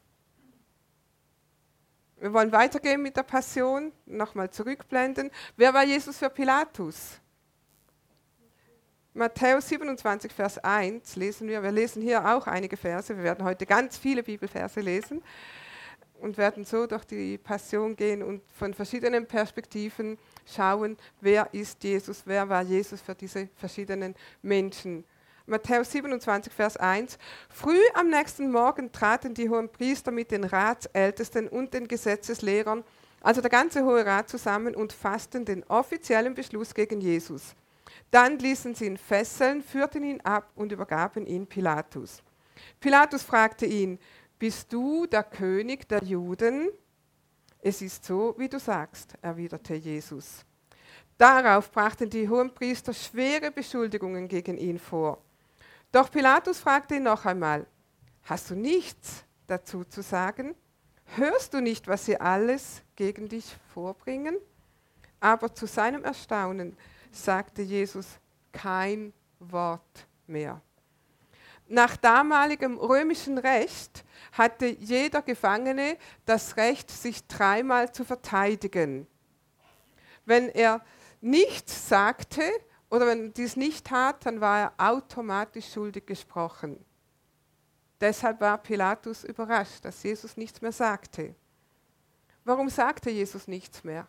Wir 2.16 2.32
wollen 2.32 2.50
weitergehen 2.50 3.00
mit 3.00 3.16
der 3.16 3.22
Passion, 3.22 3.92
nochmal 4.06 4.50
zurückblenden. 4.50 5.30
Wer 5.56 5.72
war 5.74 5.84
Jesus 5.84 6.18
für 6.18 6.30
Pilatus? 6.30 7.20
Matthäus 9.18 9.68
27, 9.68 10.32
Vers 10.32 10.58
1 10.58 11.16
lesen 11.16 11.48
wir. 11.48 11.60
Wir 11.60 11.72
lesen 11.72 12.00
hier 12.00 12.24
auch 12.24 12.46
einige 12.46 12.76
Verse. 12.76 13.16
Wir 13.16 13.24
werden 13.24 13.44
heute 13.44 13.66
ganz 13.66 13.98
viele 13.98 14.22
Bibelverse 14.22 14.78
lesen 14.78 15.24
und 16.20 16.38
werden 16.38 16.64
so 16.64 16.86
durch 16.86 17.04
die 17.04 17.36
Passion 17.36 17.96
gehen 17.96 18.22
und 18.22 18.42
von 18.56 18.72
verschiedenen 18.74 19.26
Perspektiven 19.26 20.18
schauen, 20.46 20.96
wer 21.20 21.52
ist 21.52 21.82
Jesus, 21.82 22.22
wer 22.26 22.48
war 22.48 22.62
Jesus 22.62 23.00
für 23.00 23.16
diese 23.16 23.48
verschiedenen 23.56 24.14
Menschen. 24.40 25.02
Matthäus 25.46 25.90
27, 25.90 26.52
Vers 26.52 26.76
1. 26.76 27.18
Früh 27.48 27.82
am 27.94 28.10
nächsten 28.10 28.52
Morgen 28.52 28.92
traten 28.92 29.34
die 29.34 29.48
hohen 29.48 29.68
Priester 29.68 30.12
mit 30.12 30.30
den 30.30 30.44
Ratsältesten 30.44 31.48
und 31.48 31.74
den 31.74 31.88
Gesetzeslehrern, 31.88 32.84
also 33.20 33.40
der 33.40 33.50
ganze 33.50 33.84
Hohe 33.84 34.06
Rat, 34.06 34.28
zusammen 34.28 34.76
und 34.76 34.92
fassten 34.92 35.44
den 35.44 35.64
offiziellen 35.64 36.34
Beschluss 36.34 36.72
gegen 36.72 37.00
Jesus. 37.00 37.56
Dann 38.10 38.38
ließen 38.38 38.74
sie 38.74 38.86
ihn 38.86 38.96
fesseln, 38.96 39.62
führten 39.62 40.02
ihn 40.02 40.20
ab 40.22 40.50
und 40.54 40.72
übergaben 40.72 41.26
ihn 41.26 41.46
Pilatus. 41.46 42.22
Pilatus 42.80 43.22
fragte 43.22 43.66
ihn, 43.66 43.98
bist 44.38 44.72
du 44.72 45.06
der 45.06 45.24
König 45.24 45.88
der 45.88 46.02
Juden? 46.02 46.70
Es 47.60 47.82
ist 47.82 48.04
so, 48.04 48.34
wie 48.38 48.48
du 48.48 48.58
sagst, 48.58 49.14
erwiderte 49.20 49.74
Jesus. 49.74 50.44
Darauf 51.18 51.70
brachten 51.72 52.08
die 52.08 52.28
Hohenpriester 52.28 52.94
schwere 52.94 53.50
Beschuldigungen 53.50 54.28
gegen 54.28 54.56
ihn 54.56 54.78
vor. 54.78 55.18
Doch 55.90 56.10
Pilatus 56.10 56.60
fragte 56.60 56.96
ihn 56.96 57.02
noch 57.02 57.24
einmal, 57.24 57.66
hast 58.22 58.50
du 58.50 58.54
nichts 58.54 59.24
dazu 59.48 59.84
zu 59.84 60.02
sagen? 60.02 60.54
Hörst 61.16 61.54
du 61.54 61.60
nicht, 61.60 61.88
was 61.88 62.04
sie 62.04 62.20
alles 62.20 62.82
gegen 62.94 63.28
dich 63.28 63.56
vorbringen? 63.74 64.36
Aber 65.18 65.52
zu 65.52 65.66
seinem 65.66 66.04
Erstaunen 66.04 66.76
sagte 67.12 67.62
Jesus 67.62 68.06
kein 68.52 69.12
Wort 69.38 70.06
mehr. 70.26 70.60
Nach 71.68 71.96
damaligem 71.96 72.78
römischen 72.78 73.36
Recht 73.36 74.04
hatte 74.32 74.66
jeder 74.66 75.20
Gefangene 75.20 75.98
das 76.24 76.56
Recht, 76.56 76.90
sich 76.90 77.26
dreimal 77.26 77.92
zu 77.92 78.04
verteidigen. 78.04 79.06
Wenn 80.24 80.48
er 80.48 80.82
nichts 81.20 81.88
sagte 81.88 82.42
oder 82.88 83.06
wenn 83.06 83.26
er 83.26 83.28
dies 83.30 83.56
nicht 83.56 83.86
tat, 83.86 84.24
dann 84.24 84.40
war 84.40 84.60
er 84.60 84.72
automatisch 84.78 85.70
schuldig 85.70 86.06
gesprochen. 86.06 86.82
Deshalb 88.00 88.40
war 88.40 88.58
Pilatus 88.58 89.24
überrascht, 89.24 89.84
dass 89.84 90.02
Jesus 90.02 90.36
nichts 90.36 90.62
mehr 90.62 90.72
sagte. 90.72 91.34
Warum 92.44 92.70
sagte 92.70 93.10
Jesus 93.10 93.46
nichts 93.46 93.84
mehr? 93.84 94.06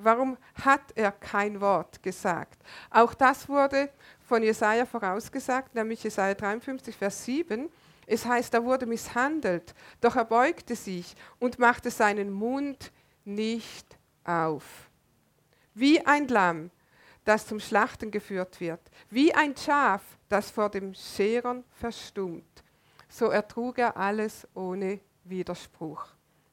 Warum 0.00 0.38
hat 0.54 0.92
er 0.94 1.10
kein 1.10 1.60
Wort 1.60 2.00
gesagt? 2.04 2.62
Auch 2.88 3.14
das 3.14 3.48
wurde 3.48 3.90
von 4.20 4.44
Jesaja 4.44 4.86
vorausgesagt, 4.86 5.74
nämlich 5.74 6.04
Jesaja 6.04 6.34
53, 6.34 6.96
Vers 6.96 7.24
7. 7.24 7.68
Es 8.06 8.24
heißt, 8.24 8.54
er 8.54 8.64
wurde 8.64 8.86
misshandelt, 8.86 9.74
doch 10.00 10.14
er 10.14 10.24
beugte 10.24 10.76
sich 10.76 11.16
und 11.40 11.58
machte 11.58 11.90
seinen 11.90 12.30
Mund 12.30 12.92
nicht 13.24 13.98
auf. 14.22 14.88
Wie 15.74 16.00
ein 16.06 16.28
Lamm, 16.28 16.70
das 17.24 17.48
zum 17.48 17.58
Schlachten 17.58 18.12
geführt 18.12 18.60
wird, 18.60 18.80
wie 19.10 19.34
ein 19.34 19.56
Schaf, 19.56 20.02
das 20.28 20.48
vor 20.48 20.70
dem 20.70 20.94
Scheren 20.94 21.64
verstummt, 21.72 22.62
so 23.08 23.26
ertrug 23.26 23.78
er 23.78 23.96
alles 23.96 24.46
ohne 24.54 25.00
Widerspruch. 25.24 26.06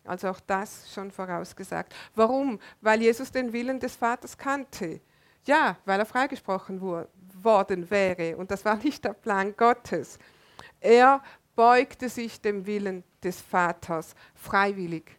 Also 0.06 0.30
auch 0.30 0.40
das 0.40 0.92
schon 0.94 1.12
vorausgesagt. 1.12 1.94
Warum? 2.16 2.60
Weil 2.82 3.02
Jesus 3.02 3.32
den 3.32 3.52
Willen 3.54 3.80
des 3.80 3.96
Vaters 3.96 4.38
kannte. 4.38 5.02
Ja, 5.46 5.78
weil 5.86 6.00
er 6.00 6.06
freigesprochen 6.06 6.82
worden 6.82 7.90
wäre. 7.90 8.38
Und 8.38 8.52
das 8.52 8.66
war 8.66 8.76
nicht 8.78 9.04
der 9.06 9.14
Plan 9.14 9.56
Gottes. 9.56 10.18
Er 10.80 11.22
beugte 11.56 12.10
sich 12.10 12.42
dem 12.42 12.66
Willen 12.66 13.04
des 13.24 13.42
Vaters 13.42 14.16
freiwillig. 14.34 15.18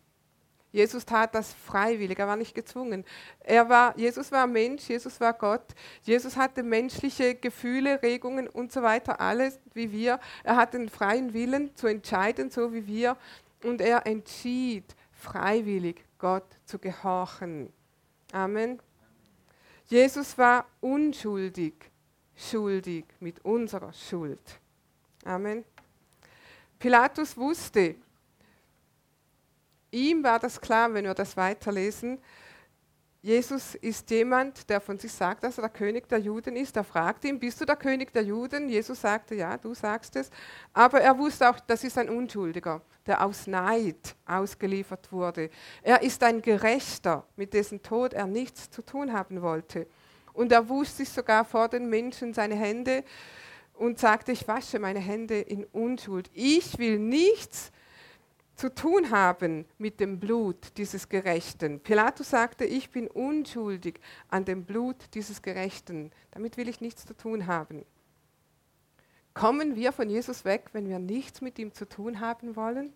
Jesus 0.76 1.06
tat 1.06 1.34
das 1.34 1.54
freiwillig, 1.54 2.18
er 2.18 2.28
war 2.28 2.36
nicht 2.36 2.54
gezwungen. 2.54 3.06
Er 3.40 3.66
war, 3.70 3.98
Jesus 3.98 4.30
war 4.30 4.46
Mensch, 4.46 4.86
Jesus 4.86 5.18
war 5.22 5.32
Gott. 5.32 5.74
Jesus 6.02 6.36
hatte 6.36 6.62
menschliche 6.62 7.34
Gefühle, 7.34 8.02
Regungen 8.02 8.46
und 8.46 8.72
so 8.72 8.82
weiter, 8.82 9.18
alles 9.18 9.58
wie 9.72 9.90
wir. 9.90 10.20
Er 10.44 10.56
hatte 10.56 10.76
den 10.76 10.90
freien 10.90 11.32
Willen 11.32 11.74
zu 11.76 11.86
entscheiden, 11.86 12.50
so 12.50 12.74
wie 12.74 12.86
wir. 12.86 13.16
Und 13.66 13.80
er 13.80 14.06
entschied 14.06 14.84
freiwillig, 15.12 16.04
Gott 16.18 16.46
zu 16.64 16.78
gehorchen. 16.78 17.72
Amen. 18.32 18.80
Jesus 19.86 20.36
war 20.38 20.66
unschuldig, 20.80 21.74
schuldig 22.36 23.04
mit 23.20 23.44
unserer 23.44 23.92
Schuld. 23.92 24.40
Amen. 25.24 25.64
Pilatus 26.78 27.36
wusste, 27.36 27.96
ihm 29.90 30.22
war 30.22 30.38
das 30.38 30.60
klar, 30.60 30.92
wenn 30.92 31.04
wir 31.04 31.14
das 31.14 31.36
weiterlesen. 31.36 32.18
Jesus 33.22 33.74
ist 33.74 34.08
jemand, 34.10 34.68
der 34.70 34.80
von 34.80 34.98
sich 34.98 35.12
sagt, 35.12 35.42
dass 35.42 35.58
er 35.58 35.62
der 35.62 35.70
König 35.70 36.08
der 36.08 36.18
Juden 36.18 36.54
ist. 36.54 36.76
Er 36.76 36.84
fragte 36.84 37.26
ihn, 37.26 37.40
bist 37.40 37.60
du 37.60 37.64
der 37.64 37.74
König 37.74 38.12
der 38.12 38.22
Juden? 38.22 38.68
Jesus 38.68 39.00
sagte, 39.00 39.34
ja, 39.34 39.56
du 39.56 39.74
sagst 39.74 40.14
es. 40.14 40.30
Aber 40.72 41.00
er 41.00 41.18
wusste 41.18 41.50
auch, 41.50 41.58
das 41.58 41.82
ist 41.82 41.98
ein 41.98 42.08
Unschuldiger, 42.08 42.82
der 43.06 43.24
aus 43.24 43.46
Neid 43.46 44.16
ausgeliefert 44.26 45.12
wurde. 45.12 45.50
Er 45.82 46.02
ist 46.02 46.22
ein 46.22 46.42
Gerechter, 46.42 47.26
mit 47.36 47.54
dessen 47.54 47.82
Tod 47.82 48.12
er 48.12 48.26
nichts 48.26 48.70
zu 48.70 48.82
tun 48.82 49.12
haben 49.12 49.42
wollte. 49.42 49.86
Und 50.32 50.52
er 50.52 50.68
wusch 50.68 50.88
sich 50.88 51.08
sogar 51.08 51.44
vor 51.44 51.68
den 51.68 51.88
Menschen 51.88 52.34
seine 52.34 52.56
Hände 52.56 53.04
und 53.74 53.98
sagte, 53.98 54.32
ich 54.32 54.46
wasche 54.48 54.78
meine 54.78 55.00
Hände 55.00 55.40
in 55.40 55.64
Unschuld. 55.64 56.30
Ich 56.34 56.78
will 56.78 56.98
nichts 56.98 57.72
zu 58.54 58.74
tun 58.74 59.10
haben 59.10 59.66
mit 59.78 60.00
dem 60.00 60.18
Blut 60.18 60.76
dieses 60.78 61.08
Gerechten. 61.08 61.80
Pilatus 61.80 62.30
sagte, 62.30 62.64
ich 62.64 62.90
bin 62.90 63.06
unschuldig 63.06 64.00
an 64.28 64.44
dem 64.44 64.64
Blut 64.64 64.96
dieses 65.14 65.42
Gerechten. 65.42 66.10
Damit 66.30 66.56
will 66.56 66.68
ich 66.68 66.80
nichts 66.80 67.04
zu 67.04 67.14
tun 67.14 67.46
haben. 67.46 67.84
Kommen 69.34 69.76
wir 69.76 69.92
von 69.92 70.08
Jesus 70.08 70.46
weg, 70.46 70.70
wenn 70.72 70.88
wir 70.88 70.98
nichts 70.98 71.42
mit 71.42 71.58
ihm 71.58 71.74
zu 71.74 71.86
tun 71.86 72.20
haben 72.20 72.56
wollen? 72.56 72.94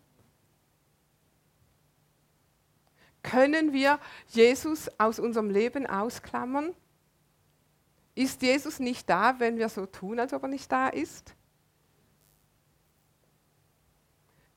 Können 3.23 3.73
wir 3.73 3.99
Jesus 4.29 4.91
aus 4.99 5.19
unserem 5.19 5.51
Leben 5.51 5.87
ausklammern? 5.87 6.75
Ist 8.15 8.43
Jesus 8.43 8.79
nicht 8.81 9.09
da, 9.09 9.39
wenn 9.39 9.59
wir 9.59 9.69
so 9.69 9.87
tun, 9.87 10.19
als 10.19 10.33
ob 10.33 10.43
er 10.43 10.49
nicht 10.49 10.71
da 10.71 10.89
ist? 10.89 11.35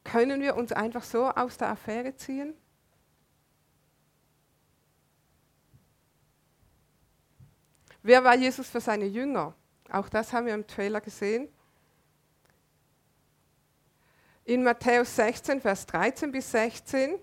Können 0.03 0.41
wir 0.41 0.55
uns 0.55 0.71
einfach 0.71 1.03
so 1.03 1.29
aus 1.29 1.57
der 1.57 1.69
Affäre 1.69 2.15
ziehen? 2.15 2.53
Wer 8.01 8.23
war 8.23 8.35
Jesus 8.35 8.69
für 8.69 8.81
seine 8.81 9.05
Jünger? 9.05 9.55
Auch 9.89 10.09
das 10.09 10.33
haben 10.33 10.45
wir 10.45 10.53
im 10.53 10.67
Trailer 10.67 10.99
gesehen. 10.99 11.47
In 14.43 14.63
Matthäus 14.63 15.15
16, 15.15 15.61
Vers 15.61 15.85
13 15.85 16.31
bis 16.31 16.51
16. 16.51 17.17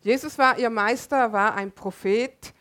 Jesus 0.00 0.38
war 0.38 0.58
ihr 0.58 0.70
Meister, 0.70 1.32
war 1.32 1.54
ein 1.54 1.72
Prophet, 1.72 2.52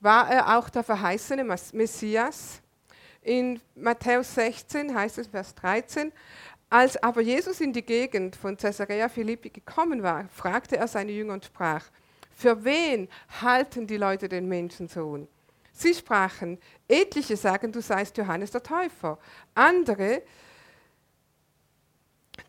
war 0.00 0.30
er 0.30 0.58
auch 0.58 0.68
der 0.68 0.82
verheißene 0.82 1.44
Messias. 1.44 2.60
In 3.22 3.60
Matthäus 3.74 4.34
16 4.34 4.94
heißt 4.94 5.18
es 5.18 5.28
Vers 5.28 5.54
13, 5.54 6.12
als 6.68 7.02
aber 7.02 7.20
Jesus 7.20 7.60
in 7.60 7.72
die 7.72 7.84
Gegend 7.84 8.36
von 8.36 8.56
Caesarea 8.56 9.08
Philippi 9.08 9.50
gekommen 9.50 10.02
war, 10.02 10.28
fragte 10.28 10.76
er 10.76 10.88
seine 10.88 11.12
Jünger 11.12 11.34
und 11.34 11.44
sprach, 11.44 11.84
für 12.36 12.64
wen 12.64 13.08
halten 13.40 13.86
die 13.86 13.96
Leute 13.96 14.28
den 14.28 14.48
Menschensohn? 14.48 15.28
Sie 15.72 15.94
sprachen, 15.94 16.58
etliche 16.88 17.36
sagen, 17.36 17.72
du 17.72 17.80
seist 17.80 18.16
Johannes 18.16 18.50
der 18.50 18.62
Täufer, 18.62 19.18
andere, 19.54 20.22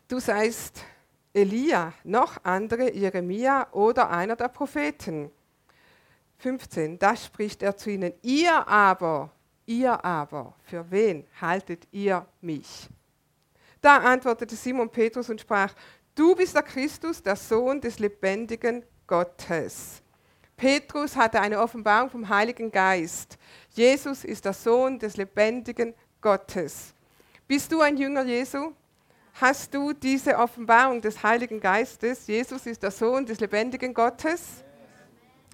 du 0.08 0.18
seist 0.18 0.82
Elia, 1.36 1.92
noch 2.02 2.38
andere 2.44 2.94
Jeremia 2.94 3.68
oder 3.72 4.08
einer 4.08 4.36
der 4.36 4.48
Propheten. 4.48 5.30
15, 6.38 6.98
das 6.98 7.26
spricht 7.26 7.62
er 7.62 7.76
zu 7.76 7.90
ihnen, 7.90 8.14
ihr 8.22 8.66
aber, 8.66 9.30
ihr 9.66 10.02
aber, 10.02 10.54
für 10.62 10.90
wen 10.90 11.26
haltet 11.38 11.86
ihr 11.92 12.26
mich? 12.40 12.88
Da 13.82 13.98
antwortete 13.98 14.56
Simon 14.56 14.88
Petrus 14.88 15.28
und 15.28 15.42
sprach, 15.42 15.74
du 16.14 16.34
bist 16.34 16.54
der 16.54 16.62
Christus, 16.62 17.22
der 17.22 17.36
Sohn 17.36 17.82
des 17.82 17.98
lebendigen 17.98 18.82
Gottes. 19.06 20.02
Petrus 20.56 21.14
hatte 21.16 21.38
eine 21.42 21.60
Offenbarung 21.60 22.08
vom 22.08 22.26
Heiligen 22.30 22.70
Geist. 22.72 23.36
Jesus 23.72 24.24
ist 24.24 24.46
der 24.46 24.54
Sohn 24.54 24.98
des 24.98 25.18
lebendigen 25.18 25.92
Gottes. 26.22 26.94
Bist 27.46 27.70
du 27.70 27.82
ein 27.82 27.98
Jünger 27.98 28.24
Jesu? 28.24 28.72
Hast 29.38 29.74
du 29.74 29.92
diese 29.92 30.38
Offenbarung 30.38 31.02
des 31.02 31.22
Heiligen 31.22 31.60
Geistes? 31.60 32.26
Jesus 32.26 32.64
ist 32.64 32.82
der 32.82 32.90
Sohn 32.90 33.26
des 33.26 33.38
lebendigen 33.38 33.92
Gottes. 33.92 34.64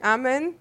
Amen. 0.01 0.55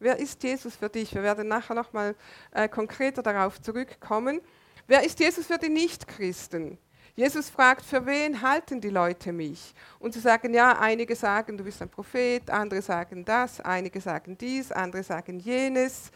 Wer 0.00 0.18
ist 0.18 0.42
Jesus 0.42 0.74
für 0.74 0.88
dich? 0.88 1.14
Wir 1.14 1.22
werden 1.22 1.46
nachher 1.46 1.74
nochmal 1.74 2.16
äh, 2.50 2.68
konkreter 2.68 3.22
darauf 3.22 3.62
zurückkommen. 3.62 4.40
Wer 4.88 5.04
ist 5.04 5.20
Jesus 5.20 5.46
für 5.46 5.56
die 5.56 5.68
Nichtchristen? 5.68 6.76
Jesus 7.14 7.48
fragt, 7.48 7.84
für 7.84 8.04
wen 8.06 8.42
halten 8.42 8.80
die 8.80 8.90
Leute 8.90 9.32
mich? 9.32 9.72
Und 10.00 10.14
sie 10.14 10.20
sagen, 10.20 10.52
ja, 10.52 10.76
einige 10.76 11.14
sagen, 11.14 11.56
du 11.56 11.62
bist 11.62 11.80
ein 11.80 11.88
Prophet, 11.88 12.50
andere 12.50 12.82
sagen 12.82 13.24
das, 13.24 13.60
einige 13.60 14.00
sagen 14.00 14.36
dies, 14.36 14.72
andere 14.72 15.04
sagen 15.04 15.38
jenes. 15.38 16.10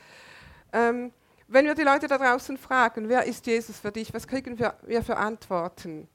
Ähm, 0.72 1.12
wenn 1.46 1.66
wir 1.66 1.76
die 1.76 1.82
Leute 1.82 2.08
da 2.08 2.18
draußen 2.18 2.58
fragen, 2.58 3.08
wer 3.08 3.24
ist 3.26 3.46
Jesus 3.46 3.78
für 3.78 3.92
dich, 3.92 4.12
was 4.12 4.26
kriegen 4.26 4.58
wir, 4.58 4.74
wir 4.82 5.04
für 5.04 5.16
Antworten? 5.16 6.08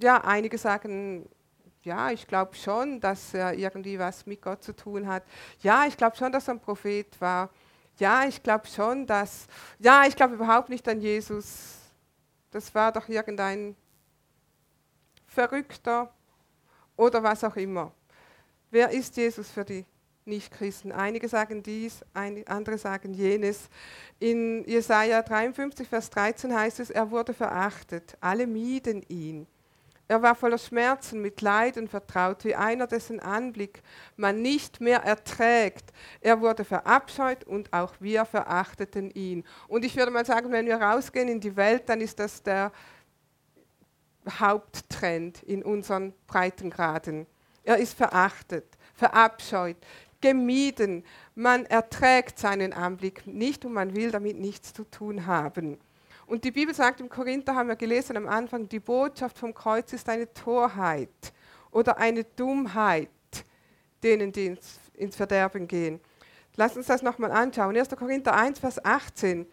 Ja, 0.00 0.24
einige 0.24 0.56
sagen, 0.56 1.28
ja, 1.82 2.10
ich 2.10 2.26
glaube 2.26 2.54
schon, 2.54 3.00
dass 3.00 3.34
er 3.34 3.52
irgendwie 3.52 3.98
was 3.98 4.24
mit 4.24 4.40
Gott 4.40 4.62
zu 4.62 4.74
tun 4.74 5.06
hat. 5.06 5.24
Ja, 5.60 5.84
ich 5.86 5.96
glaube 5.96 6.16
schon, 6.16 6.32
dass 6.32 6.48
er 6.48 6.54
ein 6.54 6.60
Prophet 6.60 7.20
war. 7.20 7.50
Ja, 7.98 8.24
ich 8.24 8.42
glaube 8.42 8.66
schon, 8.66 9.06
dass. 9.06 9.46
Ja, 9.78 10.06
ich 10.06 10.16
glaube 10.16 10.34
überhaupt 10.34 10.70
nicht 10.70 10.88
an 10.88 11.02
Jesus. 11.02 11.76
Das 12.50 12.74
war 12.74 12.92
doch 12.92 13.08
irgendein 13.10 13.76
Verrückter 15.26 16.10
oder 16.96 17.22
was 17.22 17.44
auch 17.44 17.56
immer. 17.56 17.92
Wer 18.70 18.90
ist 18.90 19.18
Jesus 19.18 19.50
für 19.50 19.66
die 19.66 19.84
Nichtchristen? 20.24 20.92
Einige 20.92 21.28
sagen 21.28 21.62
dies, 21.62 22.02
andere 22.14 22.78
sagen 22.78 23.12
jenes. 23.12 23.68
In 24.18 24.64
Jesaja 24.64 25.20
53, 25.22 25.86
Vers 25.86 26.08
13 26.08 26.54
heißt 26.54 26.80
es, 26.80 26.88
er 26.88 27.10
wurde 27.10 27.34
verachtet, 27.34 28.16
alle 28.20 28.46
mieden 28.46 29.02
ihn. 29.08 29.46
Er 30.10 30.22
war 30.22 30.34
voller 30.34 30.58
Schmerzen, 30.58 31.22
mit 31.22 31.40
Leiden 31.40 31.86
vertraut, 31.86 32.44
wie 32.44 32.56
einer, 32.56 32.88
dessen 32.88 33.20
Anblick 33.20 33.80
man 34.16 34.42
nicht 34.42 34.80
mehr 34.80 35.04
erträgt. 35.04 35.92
Er 36.20 36.40
wurde 36.40 36.64
verabscheut 36.64 37.44
und 37.44 37.72
auch 37.72 37.94
wir 38.00 38.24
verachteten 38.24 39.12
ihn. 39.12 39.44
Und 39.68 39.84
ich 39.84 39.94
würde 39.94 40.10
mal 40.10 40.26
sagen, 40.26 40.50
wenn 40.50 40.66
wir 40.66 40.82
rausgehen 40.82 41.28
in 41.28 41.38
die 41.38 41.54
Welt, 41.54 41.88
dann 41.88 42.00
ist 42.00 42.18
das 42.18 42.42
der 42.42 42.72
Haupttrend 44.28 45.44
in 45.44 45.62
unseren 45.62 46.12
Breitengraden. 46.26 47.28
Er 47.62 47.76
ist 47.76 47.96
verachtet, 47.96 48.66
verabscheut. 48.96 49.76
gemieden. 50.20 51.04
Man 51.36 51.66
erträgt 51.66 52.40
seinen 52.40 52.72
Anblick 52.72 53.28
nicht 53.28 53.64
und 53.64 53.74
man 53.74 53.94
will 53.94 54.10
damit 54.10 54.40
nichts 54.40 54.74
zu 54.74 54.82
tun 54.82 55.26
haben. 55.26 55.78
Und 56.30 56.44
die 56.44 56.52
Bibel 56.52 56.72
sagt 56.72 57.00
im 57.00 57.08
Korinther, 57.08 57.56
haben 57.56 57.66
wir 57.66 57.74
gelesen 57.74 58.16
am 58.16 58.28
Anfang, 58.28 58.68
die 58.68 58.78
Botschaft 58.78 59.36
vom 59.36 59.52
Kreuz 59.52 59.92
ist 59.92 60.08
eine 60.08 60.32
Torheit 60.32 61.32
oder 61.72 61.98
eine 61.98 62.22
Dummheit 62.22 63.10
denen, 64.00 64.30
die 64.30 64.46
ins, 64.46 64.78
ins 64.94 65.16
Verderben 65.16 65.66
gehen. 65.66 65.98
Lass 66.54 66.76
uns 66.76 66.86
das 66.86 67.02
nochmal 67.02 67.32
anschauen. 67.32 67.76
1. 67.76 67.88
Korinther 67.96 68.32
1, 68.32 68.60
Vers 68.60 68.84
18. 68.84 69.44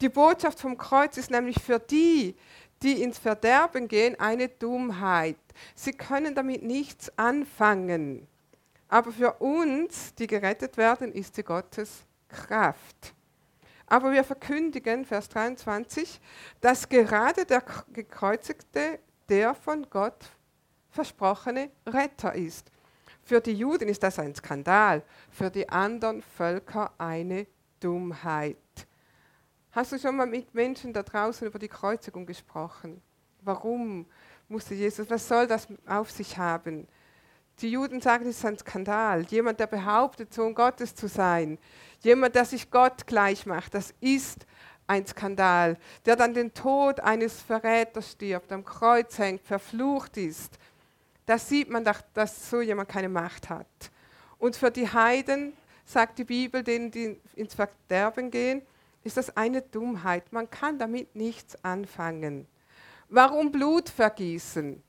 Die 0.00 0.08
Botschaft 0.08 0.58
vom 0.58 0.78
Kreuz 0.78 1.18
ist 1.18 1.30
nämlich 1.30 1.62
für 1.62 1.78
die, 1.78 2.34
die 2.82 3.02
ins 3.02 3.18
Verderben 3.18 3.86
gehen, 3.86 4.18
eine 4.18 4.48
Dummheit. 4.48 5.36
Sie 5.74 5.92
können 5.92 6.34
damit 6.34 6.62
nichts 6.62 7.12
anfangen. 7.18 8.26
Aber 8.88 9.12
für 9.12 9.34
uns, 9.34 10.14
die 10.14 10.28
gerettet 10.28 10.78
werden, 10.78 11.12
ist 11.12 11.34
sie 11.34 11.42
Gottes 11.42 12.06
Kraft. 12.26 13.12
Aber 13.92 14.10
wir 14.10 14.24
verkündigen, 14.24 15.04
Vers 15.04 15.28
23, 15.28 16.18
dass 16.62 16.88
gerade 16.88 17.44
der 17.44 17.62
Gekreuzigte 17.92 18.98
der 19.28 19.54
von 19.54 19.86
Gott 19.90 20.30
versprochene 20.88 21.70
Retter 21.86 22.34
ist. 22.34 22.72
Für 23.22 23.42
die 23.42 23.52
Juden 23.52 23.88
ist 23.88 24.02
das 24.02 24.18
ein 24.18 24.34
Skandal, 24.34 25.02
für 25.30 25.50
die 25.50 25.68
anderen 25.68 26.22
Völker 26.22 26.90
eine 26.96 27.46
Dummheit. 27.80 28.56
Hast 29.72 29.92
du 29.92 29.98
schon 29.98 30.16
mal 30.16 30.26
mit 30.26 30.54
Menschen 30.54 30.94
da 30.94 31.02
draußen 31.02 31.46
über 31.46 31.58
die 31.58 31.68
Kreuzigung 31.68 32.24
gesprochen? 32.24 33.02
Warum 33.42 34.06
musste 34.48 34.74
Jesus, 34.74 35.10
was 35.10 35.28
soll 35.28 35.46
das 35.46 35.68
auf 35.84 36.10
sich 36.10 36.38
haben? 36.38 36.88
Die 37.60 37.70
Juden 37.70 38.00
sagen, 38.00 38.28
es 38.28 38.38
ist 38.38 38.44
ein 38.44 38.58
Skandal. 38.58 39.22
Jemand, 39.22 39.60
der 39.60 39.66
behauptet, 39.66 40.32
Sohn 40.32 40.54
Gottes 40.54 40.94
zu 40.94 41.06
sein, 41.06 41.58
jemand, 42.00 42.34
der 42.34 42.44
sich 42.44 42.70
Gott 42.70 43.06
gleich 43.06 43.46
macht, 43.46 43.74
das 43.74 43.94
ist 44.00 44.46
ein 44.86 45.06
Skandal. 45.06 45.76
Der 46.04 46.16
dann 46.16 46.34
den 46.34 46.52
Tod 46.52 47.00
eines 47.00 47.40
Verräters 47.40 48.12
stirbt, 48.12 48.50
am 48.52 48.64
Kreuz 48.64 49.18
hängt, 49.18 49.42
verflucht 49.42 50.16
ist, 50.16 50.58
da 51.26 51.38
sieht 51.38 51.70
man, 51.70 51.84
dass 52.14 52.50
so 52.50 52.60
jemand 52.60 52.88
keine 52.88 53.08
Macht 53.08 53.48
hat. 53.48 53.66
Und 54.38 54.56
für 54.56 54.70
die 54.70 54.88
Heiden, 54.88 55.52
sagt 55.84 56.18
die 56.18 56.24
Bibel, 56.24 56.62
denen 56.62 56.90
die 56.90 57.20
ins 57.36 57.54
Verderben 57.54 58.30
gehen, 58.30 58.62
ist 59.04 59.16
das 59.16 59.36
eine 59.36 59.62
Dummheit. 59.62 60.32
Man 60.32 60.50
kann 60.50 60.78
damit 60.78 61.14
nichts 61.14 61.56
anfangen. 61.64 62.46
Warum 63.08 63.52
Blut 63.52 63.88
vergießen? 63.88 64.82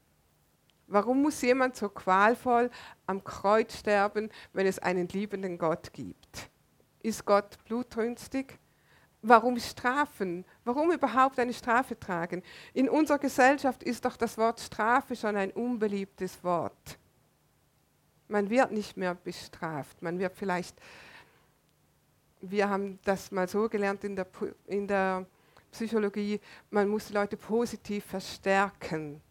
Warum 0.94 1.24
muss 1.24 1.42
jemand 1.42 1.76
so 1.76 1.90
qualvoll 1.90 2.70
am 3.08 3.24
Kreuz 3.24 3.80
sterben, 3.80 4.30
wenn 4.54 4.68
es 4.68 4.78
einen 4.78 5.08
liebenden 5.08 5.58
Gott 5.58 5.92
gibt? 5.92 6.52
Ist 7.02 7.26
Gott 7.26 7.58
blutrünstig? 7.66 8.60
Warum 9.24 9.58
Strafen? 9.58 10.46
Warum 10.64 10.92
überhaupt 10.92 11.40
eine 11.40 11.54
Strafe 11.54 12.00
tragen? 12.00 12.44
In 12.76 12.90
unserer 12.90 13.18
Gesellschaft 13.18 13.82
ist 13.82 14.06
doch 14.06 14.16
das 14.18 14.38
Wort 14.38 14.60
Strafe 14.60 15.16
schon 15.16 15.36
ein 15.36 15.50
unbeliebtes 15.50 16.44
Wort. 16.44 17.00
Man 18.28 18.48
wird 18.52 18.72
nicht 18.72 18.96
mehr 18.96 19.16
bestraft. 19.16 20.00
Man 20.00 20.20
wird 20.20 20.36
vielleicht, 20.36 20.80
wir 22.40 22.70
haben 22.70 23.00
das 23.04 23.32
mal 23.32 23.48
so 23.48 23.68
gelernt 23.68 24.04
in 24.04 24.16
der, 24.16 24.28
in 24.68 24.88
der 24.88 25.26
Psychologie, 25.72 26.40
man 26.70 26.88
muss 26.88 27.08
die 27.08 27.14
Leute 27.14 27.36
positiv 27.36 28.06
verstärken. 28.06 29.24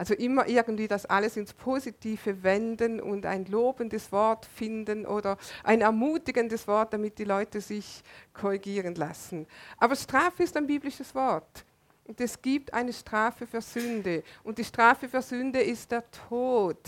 Also 0.00 0.14
immer 0.14 0.48
irgendwie 0.48 0.88
das 0.88 1.04
alles 1.04 1.36
ins 1.36 1.52
Positive 1.52 2.42
wenden 2.42 3.02
und 3.02 3.26
ein 3.26 3.44
lobendes 3.44 4.10
Wort 4.12 4.46
finden 4.46 5.04
oder 5.04 5.36
ein 5.62 5.82
ermutigendes 5.82 6.66
Wort, 6.66 6.94
damit 6.94 7.18
die 7.18 7.24
Leute 7.24 7.60
sich 7.60 8.02
korrigieren 8.32 8.94
lassen. 8.94 9.46
Aber 9.76 9.94
Strafe 9.94 10.42
ist 10.42 10.56
ein 10.56 10.66
biblisches 10.66 11.14
Wort. 11.14 11.66
Und 12.06 12.18
es 12.18 12.40
gibt 12.40 12.72
eine 12.72 12.94
Strafe 12.94 13.46
für 13.46 13.60
Sünde. 13.60 14.22
Und 14.42 14.56
die 14.56 14.64
Strafe 14.64 15.06
für 15.06 15.20
Sünde 15.20 15.60
ist 15.60 15.92
der 15.92 16.10
Tod. 16.30 16.78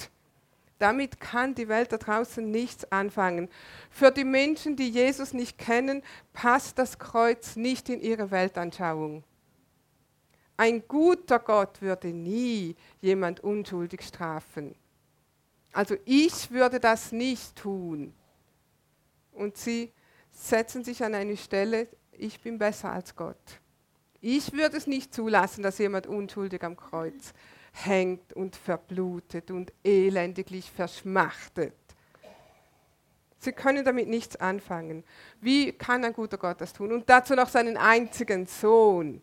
Damit 0.78 1.20
kann 1.20 1.54
die 1.54 1.68
Welt 1.68 1.92
da 1.92 1.98
draußen 1.98 2.50
nichts 2.50 2.90
anfangen. 2.90 3.50
Für 3.90 4.10
die 4.10 4.24
Menschen, 4.24 4.74
die 4.74 4.88
Jesus 4.88 5.34
nicht 5.34 5.58
kennen, 5.58 6.02
passt 6.32 6.78
das 6.78 6.98
Kreuz 6.98 7.56
nicht 7.56 7.90
in 7.90 8.00
ihre 8.00 8.30
Weltanschauung. 8.30 9.22
Ein 10.56 10.86
guter 10.86 11.38
Gott 11.38 11.80
würde 11.80 12.08
nie 12.08 12.76
jemand 13.00 13.40
unschuldig 13.40 14.02
strafen. 14.02 14.74
Also 15.72 15.96
ich 16.04 16.50
würde 16.50 16.78
das 16.78 17.12
nicht 17.12 17.56
tun. 17.56 18.14
Und 19.32 19.56
sie 19.56 19.92
setzen 20.30 20.84
sich 20.84 21.02
an 21.02 21.14
eine 21.14 21.36
Stelle, 21.36 21.88
ich 22.12 22.40
bin 22.40 22.58
besser 22.58 22.92
als 22.92 23.16
Gott. 23.16 23.60
Ich 24.20 24.52
würde 24.52 24.76
es 24.76 24.86
nicht 24.86 25.14
zulassen, 25.14 25.62
dass 25.62 25.78
jemand 25.78 26.06
unschuldig 26.06 26.62
am 26.62 26.76
Kreuz 26.76 27.32
hängt 27.72 28.34
und 28.34 28.54
verblutet 28.54 29.50
und 29.50 29.72
elendiglich 29.82 30.70
verschmachtet. 30.70 31.74
Sie 33.38 33.52
können 33.52 33.84
damit 33.84 34.08
nichts 34.08 34.36
anfangen. 34.36 35.02
Wie 35.40 35.72
kann 35.72 36.04
ein 36.04 36.12
guter 36.12 36.38
Gott 36.38 36.60
das 36.60 36.72
tun? 36.72 36.92
Und 36.92 37.10
dazu 37.10 37.34
noch 37.34 37.48
seinen 37.48 37.76
einzigen 37.76 38.46
Sohn. 38.46 39.20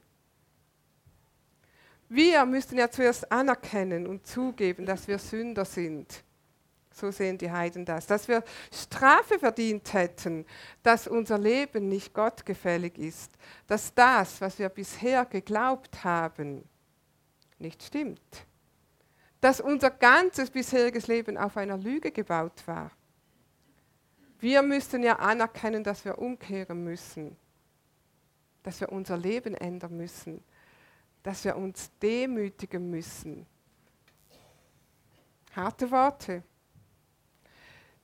Wir 2.09 2.43
müssten 2.45 2.75
ja 2.75 2.89
zuerst 2.89 3.31
anerkennen 3.31 4.07
und 4.07 4.25
zugeben, 4.25 4.85
dass 4.87 5.07
wir 5.07 5.19
Sünder 5.19 5.63
sind. 5.63 6.23
So 6.91 7.11
sehen 7.11 7.37
die 7.37 7.51
Heiden 7.51 7.85
das. 7.85 8.07
Dass 8.07 8.27
wir 8.27 8.43
Strafe 8.73 9.37
verdient 9.37 9.93
hätten, 9.93 10.45
dass 10.81 11.07
unser 11.07 11.37
Leben 11.37 11.87
nicht 11.87 12.15
gottgefällig 12.15 12.97
ist. 12.97 13.31
Dass 13.67 13.93
das, 13.93 14.41
was 14.41 14.57
wir 14.57 14.69
bisher 14.69 15.23
geglaubt 15.25 16.03
haben, 16.03 16.67
nicht 17.59 17.83
stimmt. 17.83 18.47
Dass 19.39 19.61
unser 19.61 19.91
ganzes 19.91 20.49
bisheriges 20.49 21.05
Leben 21.05 21.37
auf 21.37 21.57
einer 21.57 21.77
Lüge 21.77 22.11
gebaut 22.11 22.63
war. 22.65 22.91
Wir 24.39 24.63
müssten 24.63 25.03
ja 25.03 25.17
anerkennen, 25.17 25.83
dass 25.83 26.03
wir 26.05 26.17
umkehren 26.17 26.83
müssen. 26.83 27.37
Dass 28.63 28.81
wir 28.81 28.91
unser 28.91 29.15
Leben 29.15 29.53
ändern 29.53 29.95
müssen 29.95 30.43
dass 31.23 31.43
wir 31.43 31.55
uns 31.55 31.91
demütigen 32.01 32.89
müssen. 32.89 33.45
Harte 35.55 35.89
Worte. 35.91 36.43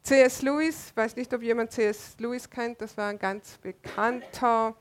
C.S. 0.03 0.41
Lewis, 0.41 0.91
weiß 0.95 1.15
nicht, 1.15 1.33
ob 1.33 1.41
jemand 1.41 1.71
C.S. 1.71 2.15
Lewis 2.19 2.49
kennt, 2.49 2.79
das 2.81 2.95
war 2.95 3.09
ein 3.09 3.17
ganz 3.17 3.57
bekannter 3.57 4.75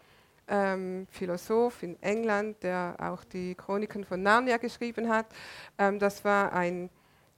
ähm, 0.49 1.07
Philosoph 1.11 1.83
in 1.83 2.01
England, 2.03 2.63
der 2.63 2.97
auch 2.99 3.25
die 3.25 3.55
Chroniken 3.55 4.05
von 4.05 4.23
Narnia 4.23 4.59
geschrieben 4.59 5.09
hat. 5.09 5.27
Ähm, 5.79 5.99
das 5.99 6.25
war 6.25 6.53
ein, 6.53 6.91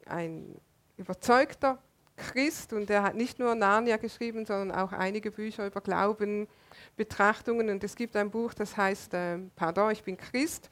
ein 0.06 0.60
überzeugter 0.96 1.78
Christ 2.16 2.72
und 2.72 2.88
er 2.90 3.02
hat 3.02 3.14
nicht 3.14 3.38
nur 3.38 3.54
Narnia 3.54 3.98
geschrieben, 3.98 4.46
sondern 4.46 4.76
auch 4.76 4.92
einige 4.92 5.30
Bücher 5.30 5.66
über 5.66 5.80
Glauben, 5.80 6.48
Betrachtungen. 6.96 7.68
Und 7.68 7.84
es 7.84 7.94
gibt 7.94 8.16
ein 8.16 8.30
Buch, 8.30 8.54
das 8.54 8.76
heißt 8.76 9.14
äh, 9.14 9.38
Pardon, 9.54 9.90
ich 9.92 10.02
bin 10.02 10.16
Christ. 10.16 10.70